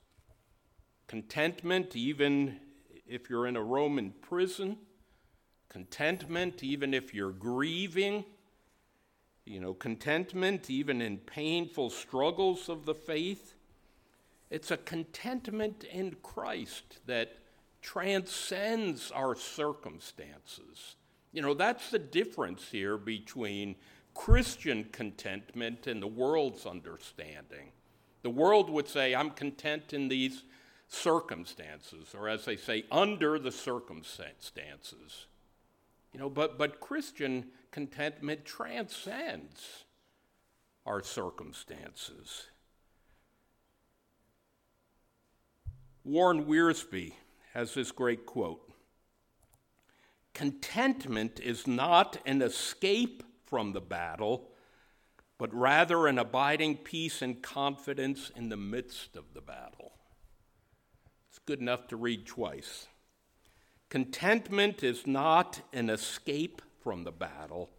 contentment, 1.06 1.96
even 1.96 2.60
if 3.06 3.30
you're 3.30 3.46
in 3.46 3.56
a 3.56 3.62
Roman 3.62 4.12
prison, 4.20 4.76
contentment, 5.70 6.62
even 6.62 6.92
if 6.92 7.14
you're 7.14 7.32
grieving, 7.32 8.22
you 9.46 9.60
know, 9.60 9.72
contentment, 9.72 10.68
even 10.68 11.00
in 11.00 11.16
painful 11.16 11.88
struggles 11.88 12.68
of 12.68 12.84
the 12.84 12.94
faith 12.94 13.54
it's 14.50 14.70
a 14.70 14.76
contentment 14.76 15.84
in 15.84 16.16
Christ 16.22 17.00
that 17.06 17.32
transcends 17.80 19.10
our 19.10 19.34
circumstances. 19.34 20.96
You 21.32 21.42
know, 21.42 21.54
that's 21.54 21.90
the 21.90 21.98
difference 21.98 22.68
here 22.70 22.96
between 22.96 23.76
Christian 24.16 24.84
contentment 24.92 25.86
and 25.86 26.02
the 26.02 26.06
world's 26.06 26.64
understanding. 26.64 27.70
The 28.22 28.30
world 28.30 28.70
would 28.70 28.88
say, 28.88 29.14
I'm 29.14 29.30
content 29.30 29.92
in 29.92 30.08
these 30.08 30.42
circumstances, 30.88 32.14
or 32.18 32.28
as 32.28 32.46
they 32.46 32.56
say, 32.56 32.84
under 32.90 33.38
the 33.38 33.52
circumstances. 33.52 35.26
You 36.12 36.18
know, 36.18 36.30
but, 36.30 36.58
but 36.58 36.80
Christian 36.80 37.48
contentment 37.70 38.46
transcends 38.46 39.84
our 40.86 41.02
circumstances. 41.02 42.46
Warren 46.04 46.46
Wiersbe 46.46 47.12
has 47.52 47.74
this 47.74 47.92
great 47.92 48.24
quote 48.24 48.62
Contentment 50.32 51.38
is 51.38 51.66
not 51.66 52.16
an 52.24 52.40
escape 52.40 53.22
from 53.46 53.72
the 53.72 53.80
battle, 53.80 54.48
but 55.38 55.54
rather 55.54 56.06
an 56.06 56.18
abiding 56.18 56.76
peace 56.76 57.22
and 57.22 57.42
confidence 57.42 58.30
in 58.34 58.48
the 58.48 58.56
midst 58.56 59.16
of 59.16 59.24
the 59.34 59.40
battle. 59.40 59.92
It's 61.28 61.38
good 61.38 61.60
enough 61.60 61.86
to 61.88 61.96
read 61.96 62.26
twice. 62.26 62.86
Contentment 63.88 64.82
is 64.82 65.06
not 65.06 65.60
an 65.72 65.90
escape 65.90 66.60
from 66.82 67.04
the 67.04 67.12
battle, 67.12 67.70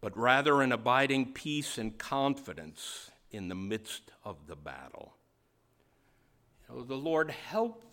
but 0.00 0.16
rather 0.16 0.62
an 0.62 0.72
abiding 0.72 1.32
peace 1.32 1.78
and 1.78 1.98
confidence 1.98 3.10
in 3.30 3.48
the 3.48 3.54
midst 3.54 4.12
of 4.24 4.46
the 4.46 4.56
battle. 4.56 5.14
So 6.68 6.82
the 6.82 6.96
Lord 6.96 7.30
help, 7.30 7.84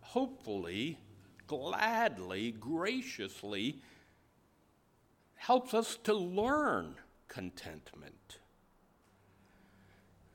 hopefully, 0.00 0.98
gladly, 1.46 2.52
graciously 2.52 3.80
helps 5.46 5.74
us 5.74 5.96
to 6.02 6.12
learn 6.12 6.96
contentment 7.28 8.38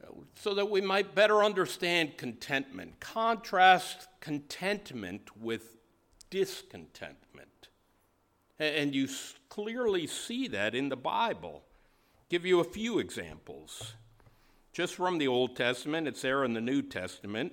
uh, 0.02 0.08
so 0.36 0.54
that 0.54 0.70
we 0.70 0.80
might 0.80 1.14
better 1.14 1.44
understand 1.44 2.18
contentment. 2.18 2.98
Contrast 3.02 4.08
contentment 4.22 5.36
with 5.38 5.76
discontentment. 6.30 7.68
And 8.58 8.96
you 8.96 9.10
clearly 9.50 10.08
see 10.08 10.48
that 10.48 10.74
in 10.74 10.88
the 10.88 10.96
Bible. 10.96 11.64
Give 12.30 12.46
you 12.46 12.62
a 12.62 12.64
few 12.64 13.00
examples 13.00 13.96
just 14.72 14.96
from 14.96 15.18
the 15.18 15.28
Old 15.28 15.58
Testament, 15.58 16.08
it's 16.08 16.22
there 16.22 16.46
in 16.46 16.54
the 16.54 16.62
New 16.62 16.82
Testament. 16.82 17.52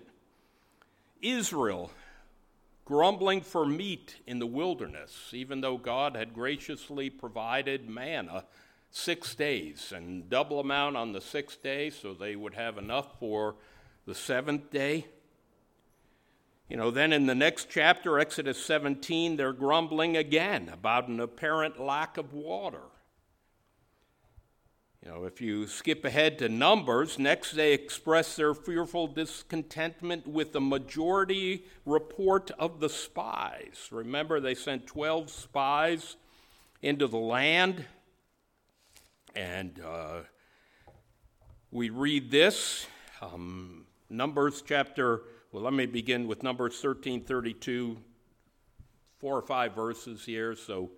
Israel 1.20 1.90
grumbling 2.88 3.42
for 3.42 3.66
meat 3.66 4.16
in 4.26 4.38
the 4.38 4.46
wilderness, 4.46 5.28
even 5.34 5.60
though 5.60 5.76
God 5.76 6.16
had 6.16 6.32
graciously 6.32 7.10
provided 7.10 7.86
manna 7.86 8.46
six 8.90 9.34
days 9.34 9.92
and 9.94 10.30
double 10.30 10.58
amount 10.58 10.96
on 10.96 11.12
the 11.12 11.20
sixth 11.20 11.62
day, 11.62 11.90
so 11.90 12.14
they 12.14 12.34
would 12.34 12.54
have 12.54 12.78
enough 12.78 13.18
for 13.20 13.56
the 14.06 14.14
seventh 14.14 14.70
day. 14.70 15.04
You 16.70 16.78
know, 16.78 16.90
then 16.90 17.12
in 17.12 17.26
the 17.26 17.34
next 17.34 17.68
chapter, 17.68 18.18
Exodus 18.18 18.64
17, 18.64 19.36
they're 19.36 19.52
grumbling 19.52 20.16
again 20.16 20.70
about 20.70 21.08
an 21.08 21.20
apparent 21.20 21.78
lack 21.78 22.16
of 22.16 22.32
water. 22.32 22.84
You 25.04 25.10
know, 25.12 25.24
if 25.24 25.40
you 25.40 25.68
skip 25.68 26.04
ahead 26.04 26.38
to 26.40 26.48
Numbers, 26.48 27.20
next 27.20 27.52
they 27.52 27.72
express 27.72 28.34
their 28.34 28.52
fearful 28.52 29.06
discontentment 29.06 30.26
with 30.26 30.52
the 30.52 30.60
majority 30.60 31.64
report 31.86 32.50
of 32.58 32.80
the 32.80 32.88
spies. 32.88 33.88
Remember, 33.92 34.40
they 34.40 34.56
sent 34.56 34.88
12 34.88 35.30
spies 35.30 36.16
into 36.82 37.06
the 37.06 37.18
land, 37.18 37.84
and 39.36 39.80
uh, 39.86 40.20
we 41.70 41.90
read 41.90 42.30
this 42.32 42.86
um, 43.22 43.86
Numbers 44.10 44.62
chapter, 44.66 45.22
well, 45.52 45.62
let 45.62 45.74
me 45.74 45.86
begin 45.86 46.26
with 46.26 46.42
Numbers 46.42 46.80
13 46.80 47.22
32, 47.22 47.96
four 49.18 49.36
or 49.36 49.42
five 49.42 49.74
verses 49.74 50.24
here. 50.24 50.56
So, 50.56 50.90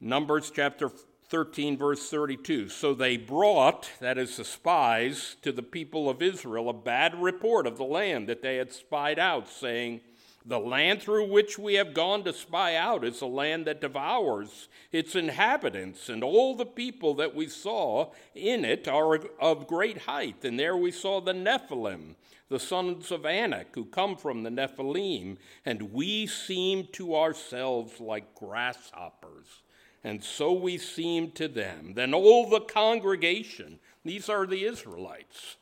Numbers 0.00 0.52
chapter 0.54 0.90
13, 1.28 1.76
verse 1.76 2.08
32. 2.08 2.68
So 2.68 2.94
they 2.94 3.16
brought, 3.16 3.90
that 4.00 4.16
is, 4.16 4.36
the 4.36 4.44
spies, 4.44 5.36
to 5.42 5.50
the 5.50 5.62
people 5.62 6.08
of 6.08 6.22
Israel 6.22 6.68
a 6.68 6.72
bad 6.72 7.20
report 7.20 7.66
of 7.66 7.78
the 7.78 7.84
land 7.84 8.28
that 8.28 8.42
they 8.42 8.56
had 8.56 8.72
spied 8.72 9.18
out, 9.18 9.48
saying, 9.48 10.02
The 10.44 10.60
land 10.60 11.02
through 11.02 11.28
which 11.28 11.58
we 11.58 11.74
have 11.74 11.94
gone 11.94 12.22
to 12.24 12.32
spy 12.32 12.76
out 12.76 13.04
is 13.04 13.20
a 13.22 13.26
land 13.26 13.66
that 13.66 13.80
devours 13.80 14.68
its 14.92 15.16
inhabitants, 15.16 16.08
and 16.08 16.22
all 16.22 16.54
the 16.54 16.64
people 16.64 17.14
that 17.14 17.34
we 17.34 17.48
saw 17.48 18.12
in 18.36 18.64
it 18.64 18.86
are 18.86 19.16
of 19.40 19.66
great 19.66 19.98
height. 19.98 20.44
And 20.44 20.60
there 20.60 20.76
we 20.76 20.92
saw 20.92 21.20
the 21.20 21.34
Nephilim, 21.34 22.14
the 22.48 22.60
sons 22.60 23.10
of 23.10 23.26
Anak, 23.26 23.74
who 23.74 23.84
come 23.86 24.16
from 24.16 24.44
the 24.44 24.50
Nephilim, 24.50 25.38
and 25.64 25.92
we 25.92 26.28
seem 26.28 26.86
to 26.92 27.16
ourselves 27.16 27.98
like 27.98 28.32
grasshoppers 28.36 29.62
and 30.06 30.22
so 30.22 30.52
we 30.52 30.78
seemed 30.78 31.34
to 31.34 31.48
them. 31.48 31.94
Then 31.96 32.14
all 32.14 32.48
the 32.48 32.60
congregation, 32.60 33.80
these 34.04 34.28
are 34.28 34.46
the 34.46 34.64
Israelites, 34.64 35.56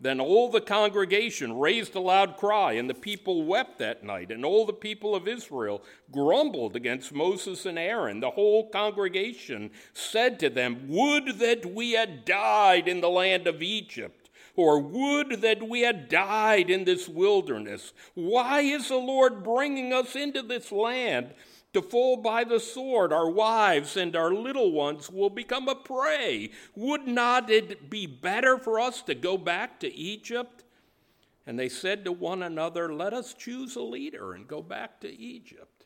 then 0.00 0.20
all 0.20 0.52
the 0.52 0.60
congregation 0.60 1.58
raised 1.58 1.96
a 1.96 2.00
loud 2.00 2.36
cry, 2.36 2.74
and 2.74 2.88
the 2.88 2.94
people 2.94 3.42
wept 3.42 3.80
that 3.80 4.04
night. 4.04 4.30
And 4.30 4.44
all 4.44 4.64
the 4.64 4.72
people 4.72 5.16
of 5.16 5.26
Israel 5.26 5.82
grumbled 6.12 6.76
against 6.76 7.12
Moses 7.12 7.66
and 7.66 7.76
Aaron. 7.76 8.20
The 8.20 8.30
whole 8.30 8.70
congregation 8.70 9.72
said 9.94 10.38
to 10.38 10.48
them, 10.48 10.86
Would 10.86 11.40
that 11.40 11.66
we 11.66 11.94
had 11.94 12.24
died 12.24 12.86
in 12.86 13.00
the 13.00 13.10
land 13.10 13.48
of 13.48 13.62
Egypt, 13.62 14.30
or 14.54 14.78
would 14.78 15.40
that 15.40 15.68
we 15.68 15.80
had 15.80 16.08
died 16.08 16.70
in 16.70 16.84
this 16.84 17.08
wilderness. 17.08 17.92
Why 18.14 18.60
is 18.60 18.88
the 18.88 18.96
Lord 18.96 19.42
bringing 19.42 19.92
us 19.92 20.14
into 20.14 20.42
this 20.42 20.70
land? 20.70 21.32
To 21.74 21.82
fall 21.82 22.16
by 22.16 22.44
the 22.44 22.60
sword. 22.60 23.12
Our 23.12 23.28
wives 23.28 23.96
and 23.96 24.16
our 24.16 24.32
little 24.32 24.72
ones 24.72 25.10
will 25.10 25.30
become 25.30 25.68
a 25.68 25.74
prey. 25.74 26.50
Would 26.74 27.06
not 27.06 27.50
it 27.50 27.90
be 27.90 28.06
better 28.06 28.58
for 28.58 28.80
us 28.80 29.02
to 29.02 29.14
go 29.14 29.36
back 29.36 29.80
to 29.80 29.94
Egypt? 29.94 30.64
And 31.46 31.58
they 31.58 31.68
said 31.68 32.04
to 32.04 32.12
one 32.12 32.42
another, 32.42 32.92
Let 32.92 33.12
us 33.12 33.34
choose 33.34 33.76
a 33.76 33.82
leader 33.82 34.32
and 34.34 34.46
go 34.46 34.62
back 34.62 35.00
to 35.00 35.08
Egypt. 35.08 35.84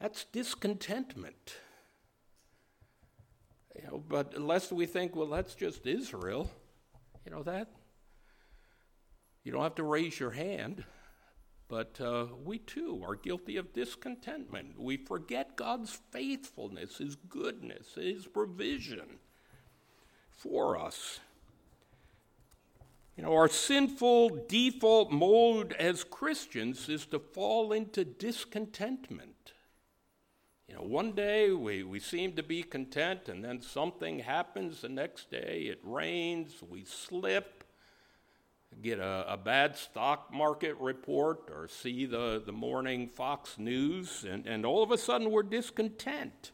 That's 0.00 0.24
discontentment. 0.24 1.56
You 3.76 3.86
know, 3.86 4.04
but 4.08 4.40
lest 4.40 4.72
we 4.72 4.86
think, 4.86 5.14
well, 5.14 5.28
that's 5.28 5.54
just 5.54 5.86
Israel, 5.86 6.50
you 7.24 7.30
know 7.30 7.42
that? 7.44 7.68
You 9.44 9.52
don't 9.52 9.62
have 9.62 9.76
to 9.76 9.84
raise 9.84 10.18
your 10.18 10.30
hand. 10.30 10.84
But 11.70 12.00
uh, 12.00 12.26
we 12.44 12.58
too 12.58 13.00
are 13.06 13.14
guilty 13.14 13.56
of 13.56 13.72
discontentment. 13.72 14.74
We 14.76 14.96
forget 14.96 15.56
God's 15.56 16.00
faithfulness, 16.10 16.98
His 16.98 17.14
goodness, 17.14 17.94
His 17.94 18.26
provision 18.26 19.20
for 20.36 20.76
us. 20.76 21.20
You 23.16 23.22
know, 23.22 23.34
our 23.34 23.48
sinful 23.48 24.46
default 24.48 25.12
mode 25.12 25.72
as 25.74 26.02
Christians 26.02 26.88
is 26.88 27.06
to 27.06 27.20
fall 27.20 27.72
into 27.72 28.04
discontentment. 28.04 29.52
You 30.68 30.74
know, 30.74 30.82
one 30.82 31.12
day 31.12 31.52
we, 31.52 31.84
we 31.84 32.00
seem 32.00 32.32
to 32.32 32.42
be 32.42 32.64
content, 32.64 33.28
and 33.28 33.44
then 33.44 33.60
something 33.60 34.20
happens 34.20 34.80
the 34.80 34.88
next 34.88 35.30
day. 35.30 35.66
It 35.70 35.78
rains, 35.84 36.62
we 36.68 36.84
slip, 36.84 37.59
get 38.82 38.98
a, 38.98 39.32
a 39.32 39.36
bad 39.36 39.76
stock 39.76 40.32
market 40.32 40.76
report, 40.78 41.50
or 41.50 41.68
see 41.68 42.06
the, 42.06 42.42
the 42.44 42.52
morning 42.52 43.08
Fox 43.08 43.58
News, 43.58 44.24
and, 44.28 44.46
and 44.46 44.64
all 44.64 44.82
of 44.82 44.90
a 44.90 44.98
sudden 44.98 45.30
we're 45.30 45.42
discontent. 45.42 46.52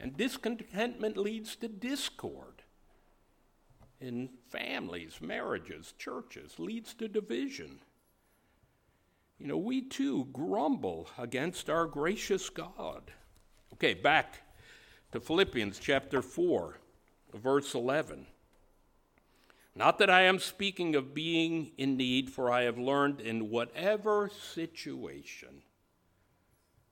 And 0.00 0.16
discontentment 0.16 1.16
leads 1.16 1.56
to 1.56 1.68
discord 1.68 2.62
in 4.00 4.28
families, 4.50 5.18
marriages, 5.20 5.94
churches, 5.98 6.58
leads 6.58 6.92
to 6.94 7.08
division. 7.08 7.78
You 9.38 9.46
know, 9.48 9.58
we 9.58 9.82
too 9.82 10.28
grumble 10.32 11.08
against 11.18 11.70
our 11.70 11.86
gracious 11.86 12.48
God. 12.48 13.10
Okay, 13.74 13.94
back 13.94 14.42
to 15.12 15.20
Philippians 15.20 15.78
chapter 15.78 16.22
4, 16.22 16.78
verse 17.34 17.74
11. 17.74 18.26
Not 19.76 19.98
that 19.98 20.08
I 20.08 20.22
am 20.22 20.38
speaking 20.38 20.94
of 20.94 21.14
being 21.14 21.72
in 21.76 21.98
need, 21.98 22.30
for 22.30 22.50
I 22.50 22.62
have 22.62 22.78
learned 22.78 23.20
in 23.20 23.50
whatever 23.50 24.30
situation. 24.54 25.62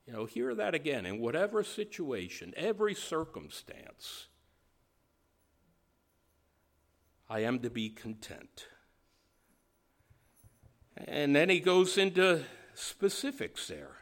You 0.05 0.13
know, 0.13 0.25
hear 0.25 0.53
that 0.53 0.75
again. 0.75 1.07
In 1.07 1.19
whatever 1.19 1.63
situation, 1.63 2.53
every 2.55 2.93
circumstance, 2.93 4.27
I 7.27 7.39
am 7.39 7.57
to 7.59 7.71
be 7.71 7.89
content. 7.89 8.67
And 10.95 11.35
then 11.35 11.49
he 11.49 11.59
goes 11.59 11.97
into 11.97 12.43
specifics 12.75 13.67
there. 13.67 13.97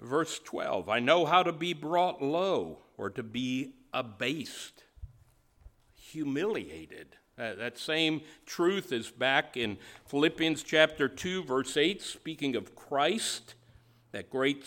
Verse 0.00 0.40
12 0.40 0.88
I 0.88 0.98
know 0.98 1.26
how 1.26 1.44
to 1.44 1.52
be 1.52 1.74
brought 1.74 2.20
low 2.20 2.80
or 2.96 3.08
to 3.10 3.22
be 3.22 3.74
abased, 3.92 4.82
humiliated. 6.08 7.16
Uh, 7.38 7.54
that 7.54 7.78
same 7.78 8.20
truth 8.46 8.92
is 8.92 9.10
back 9.10 9.56
in 9.56 9.78
Philippians 10.06 10.62
chapter 10.62 11.08
2, 11.08 11.44
verse 11.44 11.76
8, 11.76 12.02
speaking 12.02 12.56
of 12.56 12.74
Christ, 12.74 13.54
that 14.12 14.28
great 14.28 14.64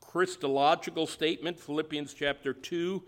Christological 0.00 1.06
statement, 1.06 1.60
Philippians 1.60 2.14
chapter 2.14 2.52
2, 2.52 3.02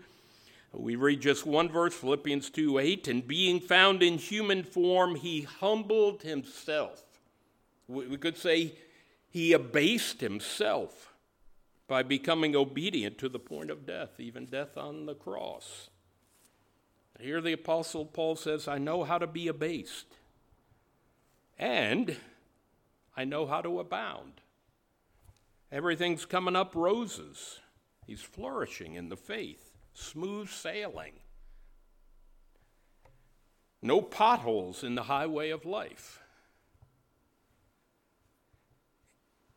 we 0.73 0.95
read 0.95 1.19
just 1.19 1.45
one 1.45 1.67
verse, 1.67 1.93
Philippians 1.93 2.49
2 2.49 2.79
8, 2.79 3.07
and 3.09 3.27
being 3.27 3.59
found 3.59 4.01
in 4.01 4.17
human 4.17 4.63
form, 4.63 5.15
he 5.15 5.41
humbled 5.41 6.21
himself. 6.21 7.03
We 7.89 8.15
could 8.15 8.37
say 8.37 8.75
he 9.29 9.51
abased 9.51 10.21
himself 10.21 11.13
by 11.89 12.03
becoming 12.03 12.55
obedient 12.55 13.17
to 13.17 13.27
the 13.27 13.39
point 13.39 13.69
of 13.69 13.85
death, 13.85 14.19
even 14.19 14.45
death 14.45 14.77
on 14.77 15.05
the 15.05 15.15
cross. 15.15 15.89
Here 17.21 17.39
the 17.39 17.53
Apostle 17.53 18.05
Paul 18.05 18.35
says, 18.35 18.67
I 18.67 18.77
know 18.77 19.03
how 19.03 19.17
to 19.17 19.27
be 19.27 19.47
abased, 19.47 20.07
and 21.57 22.17
I 23.15 23.25
know 23.25 23.45
how 23.45 23.61
to 23.61 23.79
abound. 23.79 24.41
Everything's 25.71 26.25
coming 26.25 26.55
up 26.55 26.75
roses. 26.75 27.59
He's 28.07 28.21
flourishing 28.21 28.95
in 28.95 29.09
the 29.09 29.15
faith 29.15 29.71
smooth 29.93 30.49
sailing. 30.49 31.13
No 33.81 34.01
potholes 34.01 34.83
in 34.83 34.95
the 34.95 35.03
highway 35.03 35.49
of 35.49 35.65
life. 35.65 36.21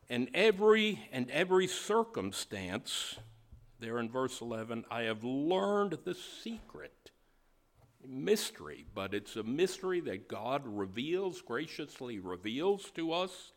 And 0.09 0.29
every 0.35 1.09
and 1.13 1.31
every 1.31 1.67
circumstance, 1.67 3.17
there 3.81 3.99
in 3.99 4.09
verse 4.09 4.41
11, 4.41 4.85
I 4.91 5.03
have 5.03 5.25
learned 5.25 5.99
the 6.05 6.15
secret. 6.15 7.04
Mystery, 8.07 8.85
but 8.95 9.15
it's 9.15 9.37
a 9.37 9.43
mystery 9.43 10.01
that 10.01 10.29
God 10.29 10.63
reveals, 10.67 11.41
graciously 11.41 12.19
reveals 12.19 12.91
to 12.93 13.13
us, 13.13 13.53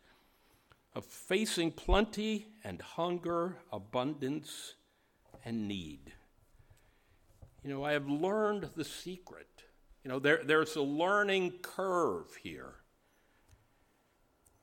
of 0.96 1.06
facing 1.06 1.72
plenty 1.72 2.48
and 2.64 2.82
hunger, 2.82 3.58
abundance 3.72 4.76
and 5.46 5.68
need. 5.68 6.14
You 7.64 7.70
know, 7.70 7.84
I 7.84 7.92
have 7.92 8.08
learned 8.08 8.70
the 8.76 8.86
secret. 8.86 9.48
You 10.04 10.10
know, 10.10 10.20
there, 10.20 10.42
there's 10.44 10.76
a 10.76 10.82
learning 10.82 11.60
curve 11.62 12.34
here. 12.42 12.76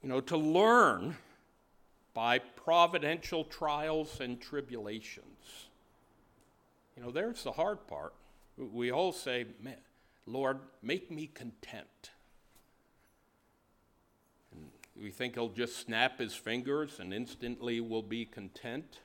You 0.02 0.08
know, 0.08 0.20
to 0.22 0.36
learn 0.36 1.16
by 2.14 2.38
providential 2.38 3.44
trials 3.44 4.20
and 4.20 4.40
tribulations. 4.40 5.68
You 6.96 7.02
know, 7.02 7.10
there's 7.10 7.42
the 7.42 7.52
hard 7.52 7.86
part. 7.86 8.14
We 8.56 8.92
all 8.92 9.12
say, 9.12 9.46
Lord, 10.26 10.60
make 10.82 11.10
me 11.10 11.26
content. 11.26 12.10
And 14.52 14.70
we 15.02 15.10
think 15.10 15.34
he'll 15.34 15.48
just 15.48 15.76
snap 15.76 16.18
his 16.18 16.34
fingers 16.34 17.00
and 17.00 17.12
instantly 17.12 17.80
we'll 17.80 18.02
be 18.02 18.24
content. 18.24 19.00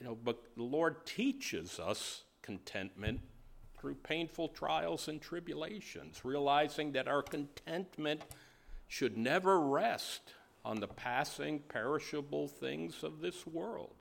You 0.00 0.06
know, 0.06 0.14
but 0.14 0.56
the 0.56 0.62
Lord 0.62 1.04
teaches 1.04 1.78
us 1.78 2.22
contentment 2.40 3.20
through 3.78 3.96
painful 3.96 4.48
trials 4.48 5.08
and 5.08 5.20
tribulations, 5.20 6.24
realizing 6.24 6.92
that 6.92 7.08
our 7.08 7.22
contentment 7.22 8.22
should 8.88 9.16
never 9.16 9.60
rest 9.60 10.32
on 10.64 10.80
the 10.80 10.88
passing, 10.88 11.60
perishable 11.60 12.48
things 12.48 13.02
of 13.02 13.20
this 13.20 13.46
world. 13.46 13.97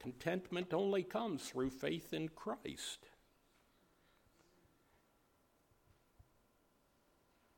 Contentment 0.00 0.72
only 0.72 1.02
comes 1.02 1.48
through 1.48 1.70
faith 1.70 2.12
in 2.12 2.28
Christ. 2.28 3.06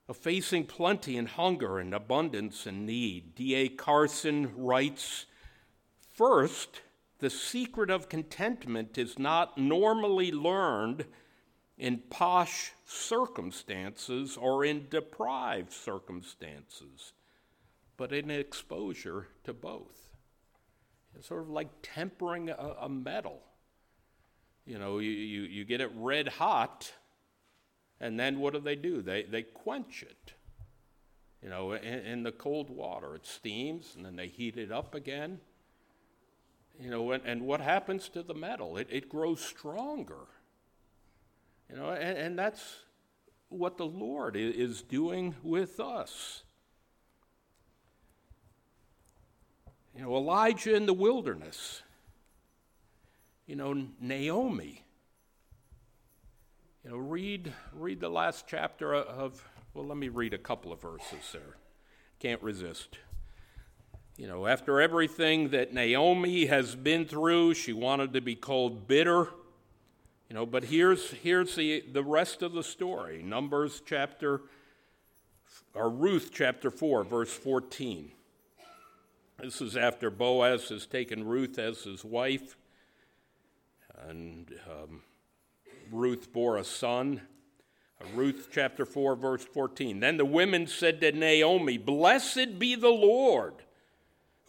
Of 0.09 0.17
facing 0.17 0.67
plenty 0.67 1.17
and 1.17 1.29
hunger 1.29 1.79
and 1.79 1.95
abundance 1.95 2.67
and 2.67 2.87
need, 2.87 3.35
D.A. 3.35 3.69
Carson 3.69 4.53
writes 4.57 5.27
First, 6.13 6.81
the 7.21 7.31
secret 7.31 7.91
of 7.91 8.09
contentment 8.09 8.99
is 8.99 9.19
not 9.19 9.57
normally 9.57 10.33
learned 10.33 11.05
in 11.79 12.03
posh 12.11 12.73
circumstances 12.85 14.37
or 14.37 14.65
in 14.65 14.87
deprived 14.91 15.73
circumstances, 15.73 17.13
but 17.97 18.13
in 18.13 18.31
exposure 18.31 19.29
to 19.45 19.53
both. 19.53 20.10
It's 21.17 21.29
sort 21.29 21.43
of 21.43 21.51
like 21.51 21.69
tempering 21.83 22.51
a, 22.51 22.77
a 22.83 22.89
metal. 22.89 23.41
You 24.67 24.79
know, 24.79 24.99
you, 24.99 25.11
you, 25.11 25.43
you 25.43 25.65
get 25.65 25.81
it 25.81 25.91
red 25.95 26.29
hot, 26.29 26.93
and 28.01 28.19
then 28.19 28.39
what 28.39 28.53
do 28.53 28.61
they 28.61 28.77
do? 28.77 29.03
They, 29.03 29.25
they 29.25 29.43
quench 29.43 30.03
it. 30.03 30.35
You 31.43 31.49
know, 31.49 31.73
in, 31.73 31.83
in 31.83 32.23
the 32.23 32.33
cold 32.33 32.71
water, 32.71 33.15
it 33.15 33.27
steams, 33.27 33.95
and 33.97 34.05
then 34.05 34.17
they 34.17 34.29
heat 34.29 34.57
it 34.57 34.71
up 34.71 34.95
again 34.95 35.41
you 36.81 36.91
know, 36.91 37.13
and, 37.13 37.23
and 37.27 37.43
what 37.43 37.61
happens 37.61 38.09
to 38.11 38.23
the 38.23 38.35
metal? 38.35 38.77
It, 38.79 38.89
it 38.91 39.09
grows 39.09 39.41
stronger. 39.41 40.29
You 41.69 41.77
know, 41.77 41.91
and, 41.91 42.17
and 42.17 42.39
that's 42.39 42.63
what 43.49 43.77
the 43.77 43.87
Lord 43.87 44.35
is 44.37 44.83
doing 44.83 45.35
with 45.43 45.79
us. 45.79 46.43
You 49.95 50.03
know, 50.03 50.17
Elijah 50.17 50.75
in 50.75 50.87
the 50.87 50.95
wilderness. 50.95 51.83
You 53.47 53.57
know, 53.57 53.89
Naomi. 54.01 54.85
You 56.85 56.91
know, 56.91 56.97
read 56.97 57.53
read 57.73 58.01
the 58.01 58.09
last 58.09 58.47
chapter 58.49 58.95
of 58.95 59.47
well, 59.75 59.87
let 59.87 59.97
me 59.97 60.09
read 60.09 60.35
a 60.35 60.39
couple 60.39 60.73
of 60.73 60.81
verses 60.81 61.33
there. 61.33 61.57
Can't 62.19 62.43
resist. 62.43 62.99
You 64.17 64.27
know, 64.27 64.47
after 64.47 64.81
everything 64.81 65.51
that 65.51 65.73
Naomi 65.73 66.47
has 66.47 66.75
been 66.75 67.07
through, 67.07 67.55
she 67.55 67.73
wanted 67.73 68.13
to 68.13 68.21
be 68.21 68.35
called 68.35 68.87
bitter. 68.87 69.29
You 70.29 70.35
know, 70.35 70.45
but 70.45 70.65
here's, 70.65 71.11
here's 71.11 71.55
the, 71.57 71.85
the 71.93 72.05
rest 72.05 72.43
of 72.43 72.53
the 72.53 72.63
story 72.63 73.23
Numbers 73.23 73.81
chapter, 73.87 74.43
or 75.75 75.89
Ruth 75.89 76.31
chapter 76.33 76.71
4, 76.71 77.05
verse 77.05 77.33
14. 77.33 78.13
This 79.43 79.63
is 79.63 79.75
after 79.77 80.11
Boaz 80.11 80.69
has 80.69 80.85
taken 80.85 81.25
Ruth 81.25 81.59
as 81.59 81.85
his 81.85 82.05
wife, 82.05 82.59
and 84.07 84.53
um, 84.71 85.01
Ruth 85.91 86.31
bore 86.31 86.59
a 86.59 86.65
son. 86.65 87.23
Ruth 88.15 88.49
chapter 88.53 88.85
4, 88.85 89.17
verse 89.17 89.45
14. 89.45 90.01
Then 90.01 90.19
the 90.19 90.25
women 90.27 90.67
said 90.67 91.01
to 91.01 91.13
Naomi, 91.13 91.79
Blessed 91.79 92.59
be 92.59 92.75
the 92.75 92.89
Lord, 92.89 93.55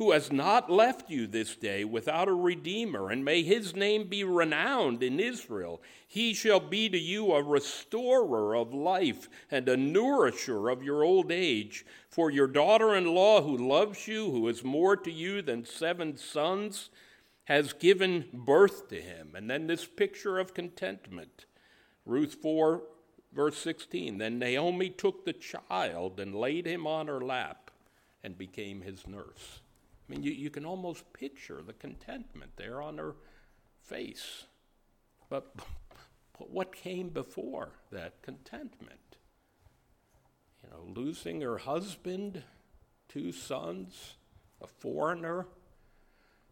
who 0.01 0.13
has 0.13 0.31
not 0.31 0.67
left 0.67 1.11
you 1.11 1.27
this 1.27 1.55
day 1.55 1.85
without 1.85 2.27
a 2.27 2.33
redeemer, 2.33 3.11
and 3.11 3.23
may 3.23 3.43
his 3.43 3.75
name 3.75 4.07
be 4.07 4.23
renowned 4.23 5.03
in 5.03 5.19
Israel. 5.19 5.79
He 6.07 6.33
shall 6.33 6.59
be 6.59 6.89
to 6.89 6.97
you 6.97 7.31
a 7.33 7.43
restorer 7.43 8.55
of 8.55 8.73
life 8.73 9.29
and 9.51 9.69
a 9.69 9.77
nourisher 9.77 10.69
of 10.69 10.81
your 10.81 11.03
old 11.03 11.31
age. 11.31 11.85
For 12.09 12.31
your 12.31 12.47
daughter 12.47 12.95
in 12.95 13.13
law, 13.13 13.43
who 13.43 13.55
loves 13.55 14.07
you, 14.07 14.31
who 14.31 14.47
is 14.47 14.63
more 14.63 14.97
to 14.97 15.11
you 15.11 15.43
than 15.43 15.65
seven 15.65 16.17
sons, 16.17 16.89
has 17.43 17.71
given 17.71 18.25
birth 18.33 18.89
to 18.89 18.99
him. 18.99 19.33
And 19.35 19.51
then 19.51 19.67
this 19.67 19.85
picture 19.85 20.39
of 20.39 20.55
contentment. 20.55 21.45
Ruth 22.07 22.37
4, 22.41 22.81
Verse 23.31 23.59
16 23.59 24.17
Then 24.17 24.39
Naomi 24.39 24.89
took 24.89 25.25
the 25.25 25.33
child 25.33 26.19
and 26.19 26.33
laid 26.33 26.65
him 26.65 26.87
on 26.87 27.05
her 27.05 27.21
lap 27.21 27.69
and 28.23 28.35
became 28.35 28.81
his 28.81 29.05
nurse. 29.05 29.60
I 30.11 30.13
mean, 30.13 30.23
you, 30.23 30.33
you 30.33 30.49
can 30.49 30.65
almost 30.65 31.13
picture 31.13 31.61
the 31.65 31.71
contentment 31.71 32.51
there 32.57 32.81
on 32.81 32.97
her 32.97 33.15
face. 33.81 34.43
But, 35.29 35.55
but 36.37 36.49
what 36.49 36.75
came 36.75 37.07
before 37.07 37.69
that 37.93 38.21
contentment? 38.21 39.15
You 40.61 40.69
know, 40.69 41.01
losing 41.01 41.39
her 41.39 41.59
husband, 41.59 42.43
two 43.07 43.31
sons, 43.31 44.15
a 44.61 44.67
foreigner, 44.67 45.47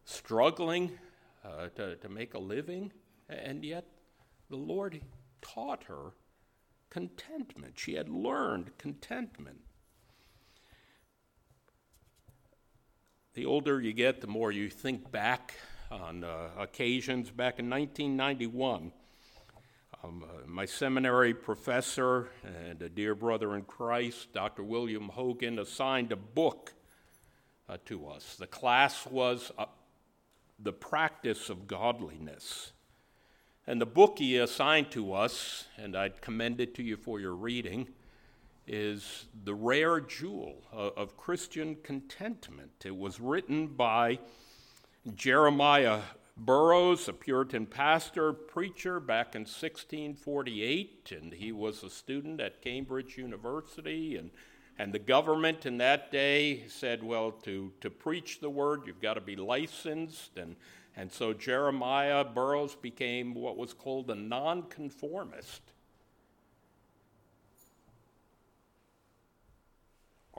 struggling 0.06 0.92
uh, 1.44 1.68
to, 1.76 1.96
to 1.96 2.08
make 2.08 2.32
a 2.32 2.38
living, 2.38 2.92
and 3.28 3.62
yet 3.62 3.84
the 4.48 4.56
Lord 4.56 5.02
taught 5.42 5.84
her 5.84 6.12
contentment. 6.88 7.74
She 7.78 7.92
had 7.92 8.08
learned 8.08 8.78
contentment. 8.78 9.60
The 13.34 13.46
older 13.46 13.80
you 13.80 13.92
get, 13.92 14.20
the 14.20 14.26
more 14.26 14.50
you 14.50 14.68
think 14.68 15.12
back 15.12 15.54
on 15.88 16.24
uh, 16.24 16.48
occasions. 16.58 17.30
Back 17.30 17.60
in 17.60 17.70
1991, 17.70 18.90
um, 20.02 20.24
uh, 20.24 20.48
my 20.48 20.64
seminary 20.64 21.32
professor 21.32 22.30
and 22.42 22.82
a 22.82 22.88
dear 22.88 23.14
brother 23.14 23.54
in 23.54 23.62
Christ, 23.62 24.32
Dr. 24.32 24.64
William 24.64 25.10
Hogan, 25.10 25.60
assigned 25.60 26.10
a 26.10 26.16
book 26.16 26.72
uh, 27.68 27.76
to 27.84 28.08
us. 28.08 28.34
The 28.34 28.48
class 28.48 29.06
was 29.06 29.52
uh, 29.56 29.66
The 30.58 30.72
Practice 30.72 31.50
of 31.50 31.68
Godliness. 31.68 32.72
And 33.64 33.80
the 33.80 33.86
book 33.86 34.18
he 34.18 34.38
assigned 34.38 34.90
to 34.90 35.12
us, 35.12 35.66
and 35.76 35.94
I'd 35.94 36.20
commend 36.20 36.60
it 36.60 36.74
to 36.74 36.82
you 36.82 36.96
for 36.96 37.20
your 37.20 37.34
reading, 37.34 37.90
is 38.72 39.26
The 39.42 39.54
Rare 39.54 40.00
Jewel 40.00 40.62
of 40.72 41.16
Christian 41.16 41.76
Contentment. 41.82 42.70
It 42.84 42.96
was 42.96 43.18
written 43.18 43.66
by 43.66 44.20
Jeremiah 45.16 46.02
Burroughs, 46.36 47.08
a 47.08 47.12
Puritan 47.12 47.66
pastor, 47.66 48.32
preacher 48.32 49.00
back 49.00 49.34
in 49.34 49.40
1648, 49.40 51.12
and 51.20 51.32
he 51.32 51.50
was 51.50 51.82
a 51.82 51.90
student 51.90 52.40
at 52.40 52.62
Cambridge 52.62 53.18
University. 53.18 54.16
And, 54.16 54.30
and 54.78 54.92
the 54.92 55.00
government 55.00 55.66
in 55.66 55.78
that 55.78 56.12
day 56.12 56.62
said, 56.68 57.02
well, 57.02 57.32
to, 57.42 57.72
to 57.80 57.90
preach 57.90 58.38
the 58.38 58.50
word, 58.50 58.82
you've 58.86 59.02
got 59.02 59.14
to 59.14 59.20
be 59.20 59.34
licensed. 59.34 60.36
And 60.36 60.54
and 60.96 61.10
so 61.10 61.32
Jeremiah 61.32 62.24
Burroughs 62.24 62.74
became 62.74 63.32
what 63.32 63.56
was 63.56 63.72
called 63.72 64.10
a 64.10 64.14
nonconformist. 64.14 65.69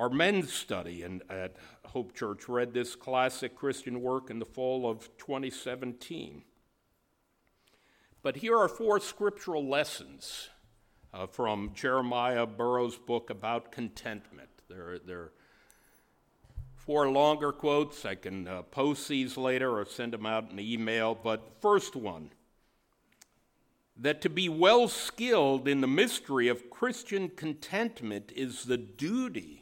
Our 0.01 0.09
men's 0.09 0.51
study 0.51 1.03
in, 1.03 1.21
at 1.29 1.57
Hope 1.85 2.15
Church 2.15 2.49
read 2.49 2.73
this 2.73 2.95
classic 2.95 3.55
Christian 3.55 4.01
work 4.01 4.31
in 4.31 4.39
the 4.39 4.47
fall 4.47 4.89
of 4.89 5.15
2017. 5.19 6.41
But 8.23 8.37
here 8.37 8.57
are 8.57 8.67
four 8.67 8.99
scriptural 8.99 9.63
lessons 9.63 10.49
uh, 11.13 11.27
from 11.27 11.73
Jeremiah 11.75 12.47
Burroughs' 12.47 12.97
book 12.97 13.29
about 13.29 13.71
contentment. 13.71 14.49
They're, 14.67 14.97
they're 14.97 15.33
Four 16.77 17.11
longer 17.11 17.51
quotes, 17.51 18.03
I 18.03 18.15
can 18.15 18.47
uh, 18.47 18.63
post 18.63 19.07
these 19.07 19.37
later 19.37 19.77
or 19.77 19.85
send 19.85 20.13
them 20.13 20.25
out 20.25 20.49
in 20.49 20.59
email. 20.59 21.13
But 21.13 21.61
first 21.61 21.95
one 21.95 22.31
that 23.95 24.19
to 24.21 24.31
be 24.31 24.49
well 24.49 24.87
skilled 24.87 25.67
in 25.67 25.81
the 25.81 25.87
mystery 25.87 26.47
of 26.47 26.71
Christian 26.71 27.29
contentment 27.29 28.31
is 28.35 28.63
the 28.63 28.77
duty, 28.77 29.60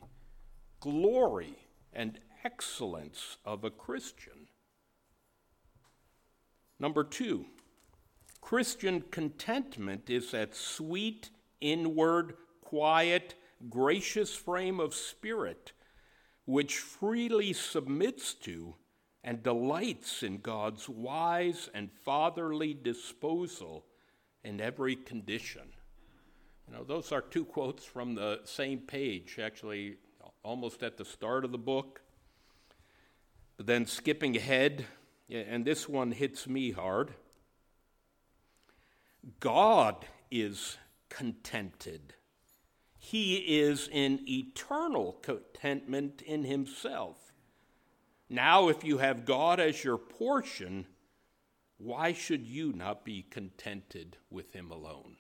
glory, 0.80 1.56
and 1.94 2.20
excellence 2.44 3.38
of 3.46 3.63
a 3.63 3.70
Christian. 3.70 4.48
Number 6.80 7.04
two, 7.04 7.46
Christian 8.42 9.04
contentment 9.12 10.10
is 10.10 10.32
that 10.32 10.56
sweet, 10.56 11.30
inward, 11.60 12.36
quiet, 12.62 13.36
gracious 13.70 14.34
frame 14.34 14.80
of 14.80 14.94
spirit 14.94 15.74
which 16.46 16.78
freely 16.78 17.54
submits 17.54 18.34
to 18.34 18.74
and 19.24 19.44
delights 19.44 20.24
in 20.24 20.39
God's 20.39 20.89
wise 20.89 21.70
and 21.76 21.92
fatherly 21.92 22.74
disposal 22.74 23.86
in 24.44 24.60
every 24.60 24.96
condition. 24.96 25.74
You 26.68 26.74
know, 26.74 26.84
those 26.84 27.12
are 27.12 27.22
two 27.22 27.46
quotes 27.46 27.84
from 27.84 28.15
the 28.15 28.39
same 28.46 28.80
page, 28.80 29.38
actually, 29.39 29.98
almost 30.43 30.84
at 30.84 30.97
the 30.97 31.06
start 31.06 31.45
of 31.45 31.52
the 31.52 31.58
book. 31.58 32.02
But 33.58 33.67
then 33.67 33.86
skipping 33.86 34.38
ahead, 34.38 34.86
and 35.30 35.65
this 35.65 35.88
one 35.88 36.12
hits 36.12 36.47
me 36.47 36.71
hard 36.71 37.13
God 39.39 40.06
is 40.32 40.78
contented 41.10 42.13
he 42.99 43.38
is 43.60 43.89
in 43.91 44.19
eternal 44.28 45.13
contentment 45.21 46.21
in 46.21 46.43
himself. 46.43 47.34
Now, 48.30 48.67
if 48.67 48.84
you 48.84 48.97
have 48.99 49.25
God 49.25 49.60
as 49.60 49.84
your 49.84 49.97
portion, 49.97 50.86
why 51.78 52.12
should 52.12 52.45
you 52.45 52.73
not 52.73 53.06
be 53.06 53.23
contented 53.23 54.17
with 54.30 54.54
him 54.54 54.69
alone? 54.69 55.15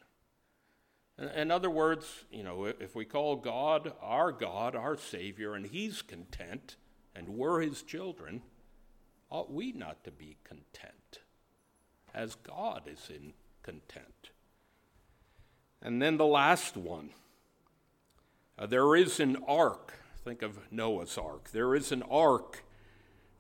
In 1.19 1.51
other 1.51 1.69
words, 1.69 2.23
you 2.31 2.43
know, 2.43 2.65
if 2.65 2.95
we 2.95 3.03
call 3.03 3.35
God 3.35 3.91
our 4.01 4.31
God, 4.31 4.73
our 4.73 4.97
Savior, 4.97 5.53
and 5.53 5.65
He's 5.65 6.01
content, 6.01 6.77
and 7.13 7.27
we're 7.29 7.59
His 7.59 7.81
children, 7.81 8.41
ought 9.29 9.51
we 9.51 9.73
not 9.73 10.03
to 10.05 10.11
be 10.11 10.37
content 10.45 11.19
as 12.13 12.35
God 12.35 12.83
is 12.87 13.09
in 13.09 13.33
content? 13.63 14.29
And 15.81 16.01
then 16.01 16.17
the 16.17 16.25
last 16.25 16.77
one 16.77 17.09
uh, 18.57 18.65
there 18.65 18.95
is 18.95 19.19
an 19.19 19.37
ark, 19.47 19.93
think 20.23 20.41
of 20.41 20.59
Noah's 20.71 21.17
ark. 21.17 21.51
There 21.51 21.75
is 21.75 21.93
an 21.93 22.03
ark 22.03 22.63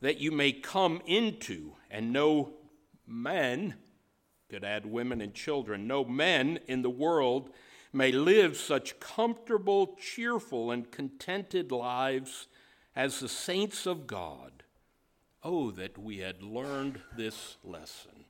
that 0.01 0.19
you 0.19 0.31
may 0.31 0.53
come 0.53 1.01
into, 1.05 1.73
and 1.91 2.13
no 2.13 2.53
men, 3.05 3.75
could 4.49 4.63
add 4.63 4.85
women 4.85 5.21
and 5.21 5.33
children, 5.33 5.87
no 5.87 6.03
men 6.03 6.59
in 6.67 6.81
the 6.81 6.89
world 6.89 7.49
may 7.91 8.11
live 8.11 8.55
such 8.55 8.99
comfortable, 8.99 9.95
cheerful, 9.99 10.71
and 10.71 10.91
contented 10.91 11.71
lives 11.71 12.47
as 12.95 13.19
the 13.19 13.29
saints 13.29 13.85
of 13.85 14.07
God. 14.07 14.63
Oh, 15.43 15.71
that 15.71 15.97
we 15.97 16.17
had 16.17 16.43
learned 16.43 16.99
this 17.15 17.57
lesson. 17.63 18.25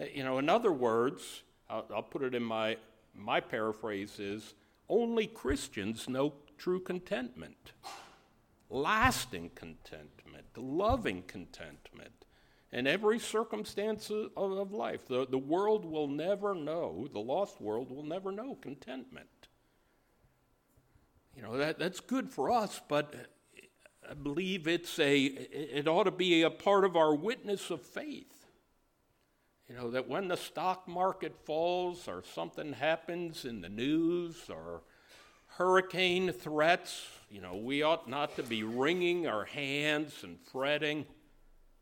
Uh, 0.00 0.04
you 0.12 0.22
know, 0.22 0.38
in 0.38 0.48
other 0.48 0.72
words, 0.72 1.42
I'll, 1.68 1.86
I'll 1.94 2.02
put 2.02 2.22
it 2.22 2.34
in 2.34 2.42
my, 2.42 2.76
my 3.14 3.40
paraphrase 3.40 4.18
is 4.18 4.54
only 4.88 5.26
Christians 5.26 6.08
know 6.08 6.34
true 6.58 6.80
contentment, 6.80 7.72
lasting 8.68 9.50
contentment, 9.54 10.46
loving 10.56 11.22
contentment 11.26 12.19
in 12.72 12.86
every 12.86 13.18
circumstance 13.18 14.10
of, 14.36 14.72
life. 14.72 15.06
The, 15.08 15.26
the 15.26 15.38
world 15.38 15.84
will 15.84 16.08
never 16.08 16.54
know, 16.54 17.08
the 17.12 17.18
lost 17.18 17.60
world 17.60 17.90
will 17.90 18.04
never 18.04 18.30
know 18.30 18.56
contentment. 18.60 19.26
You 21.36 21.42
know, 21.42 21.56
that, 21.56 21.78
that's 21.78 22.00
good 22.00 22.30
for 22.30 22.50
us, 22.50 22.80
but 22.88 23.14
I 24.08 24.14
believe 24.14 24.66
it's 24.66 24.98
a, 24.98 25.20
it 25.24 25.88
ought 25.88 26.04
to 26.04 26.10
be 26.10 26.42
a 26.42 26.50
part 26.50 26.84
of 26.84 26.96
our 26.96 27.14
witness 27.14 27.70
of 27.70 27.82
faith. 27.82 28.46
You 29.68 29.76
know, 29.76 29.90
that 29.92 30.08
when 30.08 30.26
the 30.26 30.36
stock 30.36 30.88
market 30.88 31.36
falls 31.44 32.08
or 32.08 32.24
something 32.34 32.72
happens 32.72 33.44
in 33.44 33.60
the 33.60 33.68
news 33.68 34.36
or 34.48 34.82
hurricane 35.46 36.32
threats, 36.32 37.06
you 37.30 37.40
know, 37.40 37.54
we 37.54 37.82
ought 37.82 38.08
not 38.08 38.34
to 38.36 38.42
be 38.42 38.64
wringing 38.64 39.28
our 39.28 39.44
hands 39.44 40.24
and 40.24 40.38
fretting. 40.52 41.06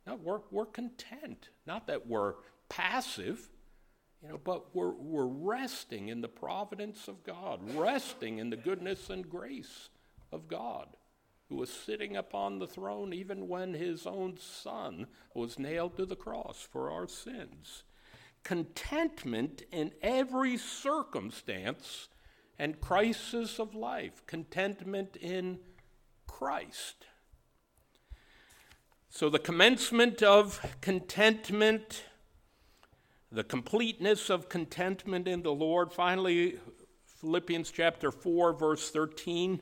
No, 0.09 0.19
we're, 0.25 0.41
we're 0.51 0.65
content. 0.65 1.51
Not 1.67 1.87
that 1.89 2.07
we're 2.07 2.37
passive, 2.71 3.51
You 4.23 4.31
know, 4.31 4.41
but 4.43 4.75
we're, 4.75 4.95
we're 4.95 5.27
resting 5.27 6.09
in 6.09 6.23
the 6.23 6.29
providence 6.29 7.09
of 7.09 7.23
God, 7.23 7.61
resting 7.75 8.39
in 8.39 8.49
the 8.49 8.57
goodness 8.57 9.11
and 9.11 9.29
grace 9.29 9.91
of 10.33 10.49
God, 10.49 10.89
who 11.51 11.57
was 11.57 11.69
sitting 11.71 12.17
upon 12.17 12.59
the 12.59 12.67
throne 12.67 13.13
even 13.13 13.49
when 13.49 13.75
his 13.75 14.07
own 14.07 14.39
son 14.39 15.09
was 15.35 15.59
nailed 15.59 15.99
to 15.99 16.07
the 16.07 16.17
cross 16.17 16.67
for 16.73 16.91
our 16.91 17.07
sins. 17.07 17.83
Contentment 18.43 19.63
in 19.71 19.93
every 20.01 20.57
circumstance 20.57 22.09
and 22.59 22.81
crisis 22.81 23.61
of 23.61 23.75
life, 23.75 24.27
contentment 24.27 25.17
in 25.17 25.59
Christ. 26.27 27.05
So, 29.11 29.29
the 29.29 29.39
commencement 29.39 30.23
of 30.23 30.61
contentment 30.81 32.03
the 33.31 33.45
completeness 33.45 34.31
of 34.31 34.49
contentment 34.49 35.29
in 35.29 35.43
the 35.43 35.53
Lord. 35.53 35.93
Finally, 35.93 36.59
Philippians 37.21 37.71
chapter 37.71 38.11
4, 38.11 38.55
verse 38.55 38.91
13. 38.91 39.61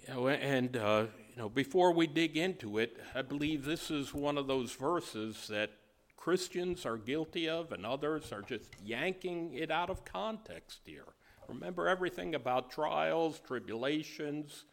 You 0.00 0.14
know, 0.14 0.28
and 0.28 0.76
uh, 0.76 1.06
you 1.30 1.36
know, 1.36 1.48
before 1.48 1.92
we 1.92 2.08
dig 2.08 2.36
into 2.36 2.78
it, 2.78 2.96
I 3.14 3.22
believe 3.22 3.64
this 3.64 3.90
is 3.90 4.12
one 4.12 4.36
of 4.36 4.48
those 4.48 4.72
verses 4.72 5.46
that 5.48 5.70
Christians 6.16 6.84
are 6.84 6.96
guilty 6.96 7.48
of, 7.48 7.70
and 7.72 7.86
others 7.86 8.32
are 8.32 8.42
just 8.42 8.70
yanking 8.84 9.54
it 9.54 9.70
out 9.70 9.90
of 9.90 10.04
context 10.04 10.80
here. 10.84 11.06
Remember 11.48 11.88
everything 11.88 12.34
about 12.34 12.70
trials, 12.70 13.40
tribulations, 13.40 14.64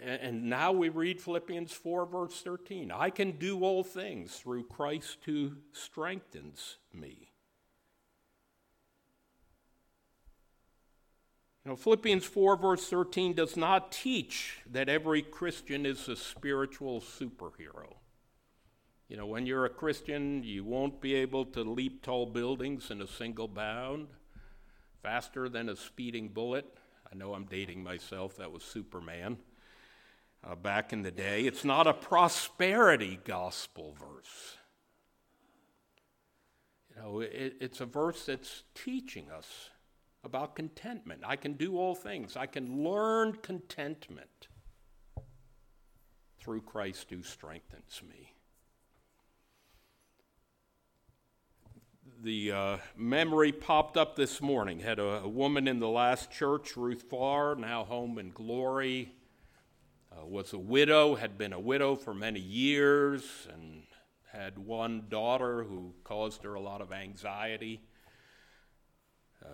and 0.00 0.44
now 0.44 0.72
we 0.72 0.88
read 0.88 1.20
Philippians 1.20 1.72
4, 1.72 2.06
verse 2.06 2.40
13. 2.42 2.92
I 2.92 3.10
can 3.10 3.32
do 3.32 3.64
all 3.64 3.82
things 3.82 4.36
through 4.36 4.64
Christ 4.64 5.18
who 5.24 5.52
strengthens 5.72 6.76
me. 6.92 7.32
You 11.64 11.72
know, 11.72 11.76
Philippians 11.76 12.24
4, 12.24 12.56
verse 12.56 12.88
13 12.88 13.34
does 13.34 13.56
not 13.56 13.90
teach 13.90 14.60
that 14.70 14.88
every 14.88 15.20
Christian 15.20 15.84
is 15.84 16.08
a 16.08 16.16
spiritual 16.16 17.00
superhero. 17.00 17.96
You 19.08 19.16
know, 19.16 19.26
when 19.26 19.46
you're 19.46 19.64
a 19.64 19.70
Christian, 19.70 20.42
you 20.44 20.64
won't 20.64 21.00
be 21.00 21.14
able 21.14 21.44
to 21.46 21.62
leap 21.62 22.02
tall 22.02 22.26
buildings 22.26 22.90
in 22.90 23.02
a 23.02 23.06
single 23.06 23.48
bound 23.48 24.08
faster 25.02 25.48
than 25.48 25.68
a 25.68 25.76
speeding 25.76 26.28
bullet. 26.28 26.66
I 27.10 27.16
know 27.16 27.34
I'm 27.34 27.46
dating 27.46 27.82
myself, 27.82 28.36
that 28.36 28.52
was 28.52 28.62
Superman 28.62 29.38
uh, 30.44 30.54
back 30.54 30.92
in 30.92 31.02
the 31.02 31.10
day. 31.10 31.42
It's 31.42 31.64
not 31.64 31.86
a 31.86 31.94
prosperity 31.94 33.18
gospel 33.24 33.96
verse. 33.98 34.56
You 36.90 37.02
know, 37.02 37.20
it, 37.20 37.56
it's 37.60 37.80
a 37.80 37.86
verse 37.86 38.26
that's 38.26 38.62
teaching 38.74 39.30
us 39.30 39.70
about 40.24 40.56
contentment. 40.56 41.22
I 41.24 41.36
can 41.36 41.54
do 41.54 41.78
all 41.78 41.94
things, 41.94 42.36
I 42.36 42.46
can 42.46 42.82
learn 42.82 43.34
contentment 43.34 44.48
through 46.40 46.62
Christ 46.62 47.10
who 47.10 47.22
strengthens 47.22 48.00
me. 48.08 48.34
The 52.20 52.50
uh, 52.50 52.76
memory 52.96 53.52
popped 53.52 53.96
up 53.96 54.16
this 54.16 54.40
morning. 54.40 54.80
Had 54.80 54.98
a, 54.98 55.22
a, 55.22 55.28
woman 55.28 55.68
in 55.68 55.78
the 55.78 55.88
last 55.88 56.32
church, 56.32 56.76
Ruth 56.76 57.02
Farr, 57.02 57.54
now 57.54 57.84
home 57.84 58.18
in 58.18 58.30
glory 58.30 59.12
uh, 60.18 60.26
was 60.26 60.52
a 60.52 60.58
widow, 60.58 61.14
had 61.14 61.36
been 61.36 61.52
a 61.52 61.60
widow 61.60 61.94
for 61.94 62.14
many 62.14 62.40
years, 62.40 63.46
and 63.52 63.82
had 64.32 64.58
one 64.58 65.04
daughter 65.08 65.64
who 65.64 65.94
caused 66.04 66.44
her 66.44 66.54
a 66.54 66.60
lot 66.60 66.80
of 66.80 66.92
anxiety. 66.92 67.80
Uh, 69.44 69.48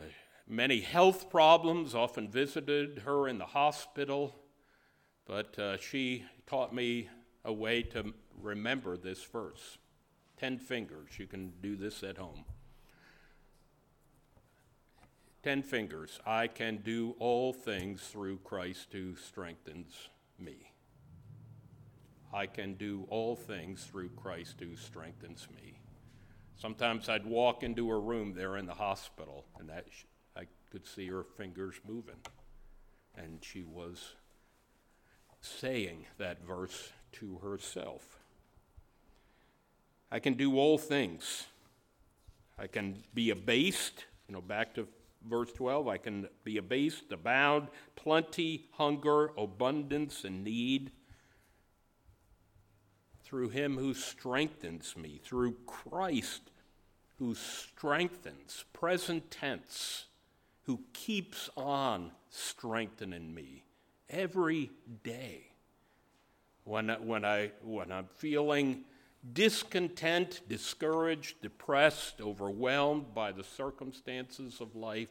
many 0.46 0.80
health 0.80 1.30
problems, 1.30 1.94
often 1.94 2.28
visited 2.28 3.02
her 3.04 3.28
in 3.28 3.38
the 3.38 3.46
hospital, 3.46 4.34
but 5.26 5.58
uh, 5.58 5.76
she 5.76 6.24
taught 6.46 6.74
me 6.74 7.08
a 7.44 7.52
way 7.52 7.82
to 7.82 8.12
remember 8.40 8.96
this 8.96 9.22
verse. 9.24 9.78
Ten 10.38 10.58
fingers, 10.58 11.18
you 11.18 11.26
can 11.26 11.52
do 11.62 11.76
this 11.76 12.02
at 12.02 12.18
home. 12.18 12.44
Ten 15.42 15.62
fingers, 15.62 16.18
I 16.26 16.46
can 16.46 16.78
do 16.78 17.14
all 17.18 17.52
things 17.52 18.02
through 18.02 18.38
Christ 18.38 18.88
who 18.92 19.14
strengthens 19.14 20.08
me. 20.38 20.70
I 22.32 22.46
can 22.46 22.74
do 22.74 23.06
all 23.10 23.36
things 23.36 23.84
through 23.84 24.08
Christ 24.10 24.56
who 24.58 24.74
strengthens 24.76 25.46
me. 25.54 25.78
Sometimes 26.56 27.08
I'd 27.08 27.26
walk 27.26 27.62
into 27.62 27.90
a 27.90 27.98
room 27.98 28.34
there 28.34 28.56
in 28.56 28.66
the 28.66 28.74
hospital, 28.74 29.44
and 29.58 29.68
that 29.68 29.86
I 30.36 30.46
could 30.70 30.86
see 30.86 31.08
her 31.08 31.22
fingers 31.22 31.76
moving. 31.86 32.16
And 33.16 33.38
she 33.42 33.62
was 33.62 34.14
saying 35.40 36.06
that 36.18 36.44
verse 36.44 36.90
to 37.12 37.38
herself. 37.38 38.18
I 40.10 40.18
can 40.18 40.34
do 40.34 40.58
all 40.58 40.78
things. 40.78 41.46
I 42.58 42.66
can 42.66 43.02
be 43.14 43.30
abased, 43.30 44.04
you 44.28 44.34
know, 44.34 44.40
back 44.40 44.74
to 44.74 44.88
verse 45.28 45.52
12 45.52 45.88
I 45.88 45.98
can 45.98 46.28
be 46.44 46.58
abased, 46.58 47.12
abound, 47.12 47.68
plenty, 47.96 48.66
hunger, 48.72 49.30
abundance, 49.36 50.24
and 50.24 50.44
need. 50.44 50.92
Through 53.24 53.48
him 53.50 53.78
who 53.78 53.94
strengthens 53.94 54.96
me, 54.96 55.20
through 55.22 55.56
Christ 55.66 56.50
who 57.18 57.34
strengthens, 57.34 58.64
present 58.72 59.30
tense, 59.30 60.06
who 60.62 60.80
keeps 60.92 61.48
on 61.56 62.10
strengthening 62.28 63.32
me 63.34 63.64
every 64.10 64.70
day. 65.02 65.48
When, 66.64 66.88
when, 66.88 67.24
I, 67.24 67.52
when 67.62 67.92
I'm 67.92 68.08
feeling 68.16 68.84
discontent, 69.32 70.42
discouraged, 70.48 71.40
depressed, 71.40 72.20
overwhelmed 72.20 73.14
by 73.14 73.32
the 73.32 73.44
circumstances 73.44 74.60
of 74.60 74.76
life, 74.76 75.08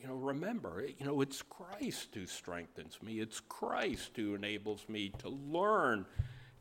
you 0.00 0.06
know, 0.06 0.14
remember, 0.14 0.84
you 0.98 1.04
know, 1.04 1.20
it's 1.20 1.42
Christ 1.42 2.08
who 2.14 2.26
strengthens 2.26 2.98
me. 3.02 3.20
It's 3.20 3.40
Christ 3.40 4.12
who 4.16 4.34
enables 4.34 4.88
me 4.88 5.12
to 5.18 5.28
learn 5.28 6.06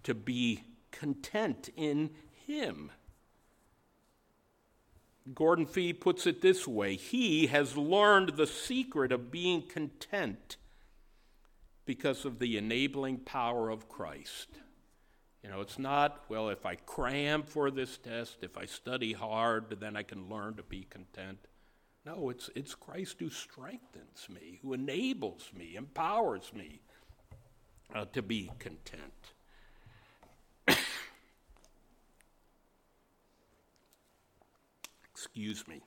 to 0.03 0.13
be 0.13 0.63
content 0.91 1.69
in 1.75 2.09
Him. 2.47 2.91
Gordon 5.33 5.65
Fee 5.65 5.93
puts 5.93 6.25
it 6.25 6.41
this 6.41 6.67
way 6.67 6.95
He 6.95 7.47
has 7.47 7.77
learned 7.77 8.29
the 8.29 8.47
secret 8.47 9.11
of 9.11 9.31
being 9.31 9.61
content 9.61 10.57
because 11.85 12.25
of 12.25 12.39
the 12.39 12.57
enabling 12.57 13.19
power 13.19 13.69
of 13.69 13.87
Christ. 13.87 14.47
You 15.43 15.49
know, 15.49 15.61
it's 15.61 15.79
not, 15.79 16.23
well, 16.29 16.49
if 16.49 16.65
I 16.65 16.75
cram 16.75 17.43
for 17.43 17.71
this 17.71 17.97
test, 17.97 18.37
if 18.41 18.57
I 18.57 18.65
study 18.65 19.13
hard, 19.13 19.77
then 19.79 19.95
I 19.95 20.03
can 20.03 20.29
learn 20.29 20.55
to 20.55 20.63
be 20.63 20.87
content. 20.89 21.39
No, 22.05 22.29
it's, 22.29 22.49
it's 22.55 22.73
Christ 22.73 23.17
who 23.19 23.29
strengthens 23.29 24.27
me, 24.29 24.59
who 24.61 24.73
enables 24.73 25.51
me, 25.55 25.75
empowers 25.75 26.51
me 26.53 26.81
uh, 27.93 28.05
to 28.13 28.21
be 28.21 28.51
content. 28.59 29.33
Excuse 35.11 35.67
me. 35.67 35.81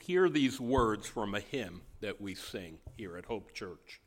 Hear 0.00 0.28
these 0.28 0.60
words 0.60 1.08
from 1.08 1.34
a 1.34 1.40
hymn 1.40 1.82
that 2.00 2.20
we 2.20 2.36
sing 2.36 2.78
here 2.96 3.16
at 3.16 3.24
Hope 3.26 3.52
Church 3.52 4.00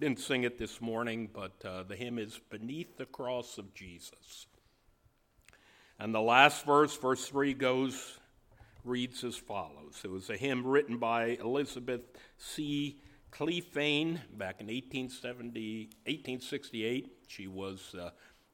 didn't 0.00 0.20
sing 0.20 0.44
it 0.44 0.56
this 0.56 0.80
morning, 0.80 1.28
but 1.30 1.62
uh, 1.62 1.82
the 1.82 1.94
hymn 1.94 2.18
is 2.18 2.40
Beneath 2.48 2.96
the 2.96 3.04
Cross 3.04 3.58
of 3.58 3.74
Jesus. 3.74 4.46
And 5.98 6.14
the 6.14 6.22
last 6.22 6.64
verse, 6.64 6.96
verse 6.96 7.28
3, 7.28 7.52
goes, 7.52 8.18
reads 8.82 9.22
as 9.24 9.36
follows. 9.36 10.00
It 10.02 10.10
was 10.10 10.30
a 10.30 10.38
hymn 10.38 10.66
written 10.66 10.96
by 10.96 11.36
Elizabeth 11.38 12.00
C. 12.38 12.98
Clephane 13.30 14.20
back 14.38 14.62
in 14.62 14.68
1870, 14.68 15.90
1868. 16.06 17.12
She 17.28 17.46
was 17.46 17.94
uh, 17.94 18.08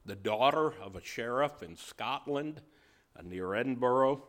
the 0.05 0.15
daughter 0.15 0.73
of 0.81 0.97
a 0.97 1.01
sheriff 1.01 1.63
in 1.63 1.77
Scotland 1.77 2.59
uh, 3.17 3.21
near 3.23 3.55
Edinburgh, 3.55 4.21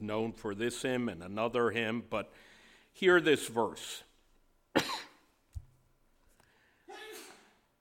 known 0.00 0.32
for 0.32 0.54
this 0.54 0.80
hymn 0.80 1.10
and 1.10 1.22
another 1.22 1.70
hymn. 1.70 2.04
But 2.08 2.32
hear 2.90 3.20
this 3.20 3.48
verse. 3.48 4.02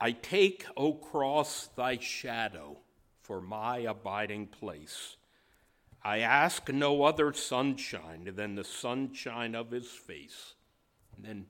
I 0.01 0.11
take, 0.11 0.65
O 0.77 0.93
cross, 0.93 1.67
thy 1.75 1.97
shadow 1.97 2.77
for 3.21 3.41
my 3.41 3.79
abiding 3.79 4.47
place. 4.47 5.17
I 6.01 6.19
ask 6.19 6.69
no 6.69 7.03
other 7.03 7.33
sunshine 7.33 8.31
than 8.35 8.55
the 8.55 8.63
sunshine 8.63 9.55
of 9.55 9.71
his 9.71 9.87
face. 9.87 10.53
And 11.15 11.25
then 11.25 11.45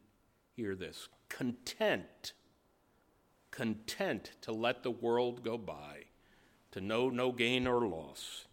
hear 0.55 0.75
this 0.75 1.07
content, 1.29 2.33
content 3.51 4.31
to 4.41 4.51
let 4.51 4.81
the 4.83 4.91
world 4.91 5.43
go 5.43 5.57
by 5.57 6.05
to 6.71 6.81
know 6.81 7.09
no 7.09 7.31
gain 7.31 7.67
or 7.67 7.87
loss, 7.87 8.45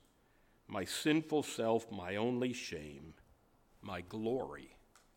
my 0.68 0.84
sinful 0.84 1.42
self, 1.42 1.90
my 1.90 2.16
only 2.16 2.52
shame, 2.52 3.14
my 3.82 4.02
glory, 4.02 4.76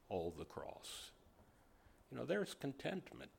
all 0.09 0.33
the 0.37 0.45
cross. 0.45 1.11
You 2.11 2.17
know, 2.17 2.25
there's 2.25 2.53
contentment. 2.53 3.38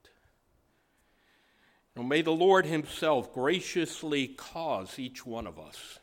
May 2.09 2.23
the 2.23 2.31
Lord 2.31 2.67
Himself 2.67 3.33
graciously 3.33 4.29
cause 4.29 4.99
each 4.99 5.27
one 5.27 5.47
of 5.47 5.59
us 5.59 5.99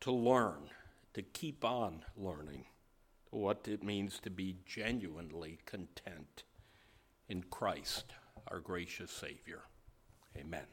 to 0.00 0.12
learn, 0.12 0.70
to 1.14 1.22
keep 1.22 1.64
on 1.64 2.04
learning 2.16 2.64
what 3.30 3.68
it 3.68 3.82
means 3.82 4.18
to 4.20 4.30
be 4.30 4.56
genuinely 4.64 5.58
content 5.66 6.44
in 7.28 7.42
Christ, 7.42 8.06
our 8.46 8.60
gracious 8.60 9.10
Savior. 9.10 9.62
Amen. 10.36 10.66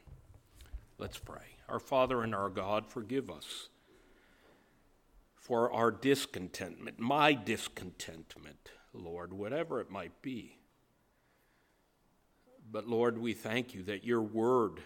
Let's 0.97 1.17
pray. 1.17 1.57
Our 1.67 1.79
Father 1.79 2.21
and 2.21 2.33
our 2.33 2.49
God, 2.49 2.87
forgive 2.87 3.29
us 3.29 3.69
for 5.35 5.71
our 5.71 5.91
discontentment, 5.91 6.99
my 6.99 7.33
discontentment, 7.33 8.71
Lord, 8.93 9.33
whatever 9.33 9.81
it 9.81 9.91
might 9.91 10.21
be. 10.21 10.57
But 12.71 12.87
Lord, 12.87 13.17
we 13.17 13.33
thank 13.33 13.73
you 13.73 13.83
that 13.83 14.03
your 14.03 14.21
word 14.21 14.81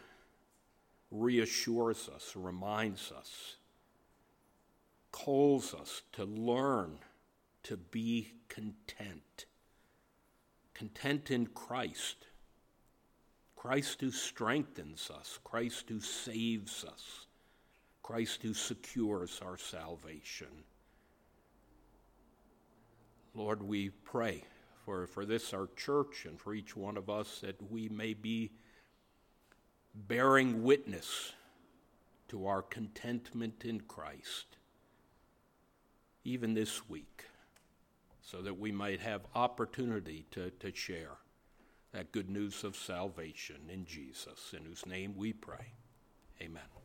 reassures 1.12 2.10
us, 2.10 2.34
reminds 2.36 3.12
us, 3.12 3.56
calls 5.12 5.74
us 5.74 6.04
to 6.14 6.26
learn 6.26 7.00
to 7.64 7.78
be 7.78 8.34
content. 8.48 9.46
Content 10.74 11.32
in 11.32 11.48
Christ. 11.48 12.28
Christ 13.56 14.00
who 14.00 14.12
strengthens 14.12 15.12
us, 15.14 15.38
Christ 15.44 15.90
who 15.90 16.00
saves 16.00 16.86
us, 16.86 17.26
Christ 18.02 18.42
who 18.42 18.54
secures 18.54 19.42
our 19.44 19.58
salvation. 19.58 20.48
Lord, 23.36 23.62
we 23.62 23.90
pray 23.90 24.46
for, 24.90 25.06
for 25.06 25.24
this, 25.24 25.54
our 25.54 25.70
church, 25.76 26.26
and 26.26 26.40
for 26.40 26.56
each 26.56 26.76
one 26.76 26.98
of 26.98 27.12
us, 27.12 27.42
that 27.42 27.72
we 27.72 27.88
may 27.90 28.16
be 28.16 28.50
bearing 29.94 30.64
witness 30.64 31.34
to 32.28 32.48
our 32.48 32.64
contentment 32.64 33.64
in 33.66 33.82
Christ, 33.82 34.58
even 36.24 36.56
this 36.56 36.90
week, 36.90 37.26
so 38.24 38.42
that 38.42 38.60
we 38.60 38.72
might 38.72 39.00
have 39.00 39.22
opportunity 39.36 40.26
to, 40.32 40.50
to 40.60 40.76
share 40.76 41.18
that 41.92 42.12
good 42.12 42.32
news 42.32 42.64
of 42.64 42.76
salvation 42.76 43.70
in 43.72 43.86
Jesus, 43.86 44.56
in 44.58 44.66
whose 44.66 44.88
name 44.88 45.14
we 45.16 45.34
pray. 45.34 45.74
Amen. 46.42 46.79